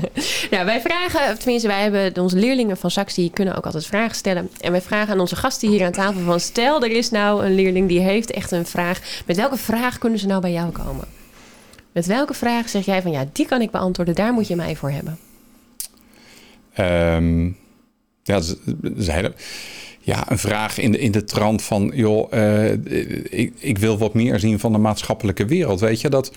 nou, 0.50 0.64
wij 0.64 0.80
vragen, 0.80 1.32
of 1.32 1.38
tenminste, 1.38 1.68
wij 1.68 1.82
hebben 1.82 2.22
onze 2.22 2.36
leerlingen 2.36 2.76
van 2.76 2.90
Sax, 2.90 3.14
die 3.14 3.30
kunnen 3.30 3.56
ook 3.56 3.64
altijd 3.64 3.86
vragen 3.86 4.16
stellen. 4.16 4.50
En 4.60 4.70
wij 4.70 4.80
vragen 4.82 5.12
aan 5.12 5.20
onze 5.20 5.36
gasten 5.36 5.68
hier 5.68 5.84
aan 5.84 5.92
tafel 5.92 6.20
van, 6.20 6.40
stel 6.40 6.82
er 6.82 6.90
is 6.90 7.10
nou 7.10 7.44
een 7.44 7.54
leerling 7.54 7.88
die 7.88 8.00
heeft 8.00 8.30
echt 8.30 8.50
een 8.50 8.66
vraag. 8.66 9.00
Met 9.26 9.36
welke 9.36 9.56
vraag 9.56 9.98
kunnen 9.98 10.18
ze 10.18 10.26
nou 10.26 10.40
bij 10.40 10.52
jou 10.52 10.70
komen? 10.70 11.04
Met 11.92 12.06
welke 12.06 12.34
vraag 12.34 12.68
zeg 12.68 12.84
jij 12.84 13.02
van, 13.02 13.10
ja, 13.10 13.24
die 13.32 13.46
kan 13.46 13.60
ik 13.60 13.70
beantwoorden, 13.70 14.14
daar 14.14 14.32
moet 14.32 14.48
je 14.48 14.56
mij 14.56 14.76
voor 14.76 14.90
hebben? 14.90 15.18
Ehm, 16.74 17.50
ja, 18.24 18.40
hele- 18.98 19.34
ja, 20.00 20.30
een 20.30 20.38
vraag 20.38 20.78
in 20.78 20.92
de, 20.92 20.98
in 20.98 21.12
de 21.12 21.24
trant 21.24 21.62
van, 21.62 21.90
joh, 21.94 22.32
eh, 22.32 22.72
ik, 23.30 23.52
ik 23.58 23.78
wil 23.78 23.98
wat 23.98 24.14
meer 24.14 24.38
zien 24.40 24.58
van 24.58 24.72
de 24.72 24.78
maatschappelijke 24.78 25.44
wereld. 25.44 25.80
Weet 25.80 26.00
je 26.00 26.08
dat? 26.08 26.32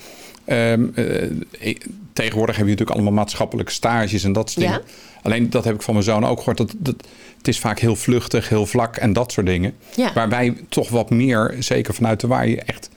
ehm, 0.46 0.86
eh, 0.96 1.30
ik- 1.60 1.86
tegenwoordig 2.14 2.56
heb 2.56 2.66
je 2.66 2.72
natuurlijk 2.72 2.98
allemaal 3.00 3.18
maatschappelijke 3.24 3.72
stages 3.72 4.24
en 4.24 4.34
dat 4.34 4.50
soort 4.50 4.66
Ja. 4.66 4.72
dingen. 4.72 4.88
Alleen 5.22 5.50
dat 5.50 5.64
heb 5.64 5.76
ik 5.76 5.82
van 5.82 5.94
mijn 5.94 6.06
zoon 6.06 6.26
ook 6.26 6.38
gehoord. 6.38 6.58
Dat, 6.58 6.74
dat, 6.78 6.96
het 7.38 7.48
is 7.48 7.60
vaak 7.60 7.80
heel 7.80 7.96
vluchtig, 7.96 8.50
heel 8.50 8.66
vlak 8.66 8.96
en 8.96 9.14
dat 9.14 9.32
soort 9.32 9.46
dingen. 9.46 9.74
Ja. 9.96 10.14
Waar 10.14 10.30
wij 10.30 10.58
toch 10.70 10.90
wat 10.90 11.10
meer, 11.10 11.56
zeker 11.60 11.94
vanuit 11.94 12.20
de 12.20 12.28
waar 12.28 12.48
je 12.48 12.62
echt 12.62 12.90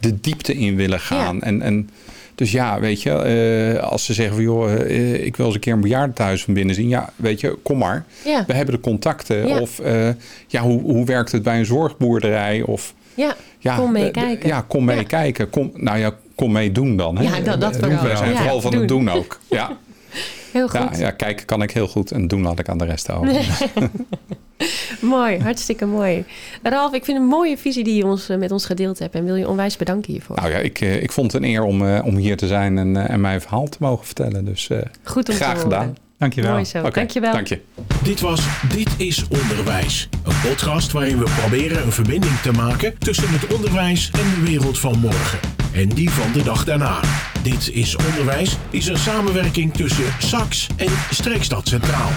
de 0.00 0.20
diepte 0.20 0.54
in 0.54 0.76
willen 0.76 1.00
gaan. 1.00 1.36
Ja. 1.36 1.42
En, 1.42 1.62
en 1.62 1.90
dus 2.34 2.52
ja, 2.52 2.80
weet 2.80 3.02
je, 3.02 3.10
eh, 3.10 3.82
als 3.90 4.04
ze 4.04 4.12
zeggen 4.14 4.34
van 4.34 4.44
joh, 4.44 4.72
eh, 4.72 5.24
ik 5.24 5.36
wil 5.36 5.46
eens 5.46 5.54
een 5.54 5.60
keer 5.60 5.72
een 5.72 5.80
bejaardentehuis 5.80 6.44
van 6.44 6.54
binnen 6.54 6.74
zien. 6.74 6.88
Ja, 6.88 7.12
weet 7.16 7.40
je, 7.40 7.58
kom 7.62 7.78
maar. 7.78 8.04
Ja, 8.24 8.44
We 8.46 8.52
hebben 8.54 8.74
de 8.74 8.80
contacten. 8.80 9.46
Ja. 9.48 9.60
Of 9.60 9.78
eh, 9.78 10.08
ja, 10.46 10.62
hoe, 10.62 10.80
hoe 10.82 11.04
werkt 11.04 11.32
het 11.32 11.42
bij 11.42 11.58
een 11.58 11.64
zorgboerderij? 11.66 12.62
Of 12.62 12.94
ja, 13.14 13.34
ja, 13.58 13.76
Kom 13.76 13.92
mee 13.92 14.10
kijken. 14.10 14.48
Ja, 14.48 14.64
kom 14.68 14.84
mee 14.84 15.04
kijken. 15.04 15.50
Kom, 15.50 15.70
nou 15.74 15.98
ja, 15.98 16.14
kom 16.34 16.52
mee 16.52 16.72
doen 16.72 16.96
dan. 16.96 17.16
Hè? 17.18 17.22
Ja, 17.22 17.40
dat- 17.40 17.60
dat. 17.60 17.76
Wij 17.76 18.16
zijn 18.16 18.36
vooral 18.36 18.60
van 18.60 18.70
doen. 18.70 18.80
het 18.80 18.88
doen 18.88 19.08
ook. 19.10 19.40
Ja. 19.48 19.70
Heel 20.52 20.68
goed. 20.68 20.80
Ja, 20.80 20.98
ja, 20.98 21.10
kijken 21.10 21.46
kan 21.46 21.62
ik 21.62 21.70
heel 21.70 21.88
goed 21.88 22.10
en 22.10 22.28
doen 22.28 22.42
laat 22.42 22.58
ik 22.58 22.68
aan 22.68 22.78
de 22.78 22.84
rest 22.84 23.10
over. 23.10 23.46
Mooi, 25.00 25.38
hartstikke 25.38 25.86
mooi. 25.86 26.24
Ralf, 26.62 26.92
ik 26.92 27.04
vind 27.04 27.18
een 27.18 27.26
mooie 27.26 27.58
visie 27.58 27.84
die 27.84 27.94
je 27.94 28.04
ons, 28.04 28.28
eh, 28.28 28.38
met 28.38 28.50
ons 28.50 28.66
gedeeld 28.66 28.98
hebt. 28.98 29.14
En 29.14 29.24
wil 29.24 29.34
je 29.34 29.48
onwijs 29.48 29.76
bedanken 29.76 30.12
hiervoor. 30.12 30.36
Nou 30.36 30.50
ja, 30.50 30.56
ik, 30.56 30.80
eh, 30.80 31.02
ik 31.02 31.12
vond 31.12 31.32
het 31.32 31.42
een 31.42 31.48
eer 31.48 31.62
om, 31.62 31.86
eh, 31.86 32.04
om 32.04 32.16
hier 32.16 32.36
te 32.36 32.46
zijn 32.46 32.78
en, 32.78 32.96
eh, 32.96 33.10
en 33.10 33.20
mijn 33.20 33.40
verhaal 33.40 33.68
te 33.68 33.76
mogen 33.80 34.06
vertellen. 34.06 34.44
Dus 34.44 34.68
eh, 34.68 34.78
Goed 35.02 35.28
om 35.28 35.34
graag 35.34 35.54
te 35.54 35.60
gedaan. 35.60 35.96
Dankjewel. 36.18 36.52
Mooi 36.52 36.64
zo. 36.64 36.90
Dankjewel. 36.90 37.32
Dank 37.32 37.46
je. 37.46 37.60
Dit 38.02 38.20
was 38.20 38.40
Dit 38.68 38.88
is 38.96 39.24
Onderwijs. 39.28 40.08
Een 40.24 40.40
podcast 40.48 40.92
waarin 40.92 41.18
we 41.18 41.30
proberen 41.40 41.82
een 41.82 41.92
verbinding 41.92 42.40
te 42.40 42.52
maken 42.52 42.98
tussen 42.98 43.28
het 43.28 43.54
onderwijs 43.54 44.10
en 44.10 44.40
de 44.40 44.50
wereld 44.50 44.78
van 44.78 44.98
morgen. 44.98 45.61
En 45.72 45.88
die 45.88 46.10
van 46.10 46.32
de 46.32 46.42
dag 46.42 46.64
daarna. 46.64 47.00
Dit 47.42 47.70
is 47.72 47.96
Onderwijs 47.96 48.56
is 48.70 48.86
een 48.86 48.98
samenwerking 48.98 49.74
tussen 49.74 50.04
SAX 50.18 50.66
en 50.76 50.92
Streekstad 51.10 51.68
Centraal. 51.68 52.10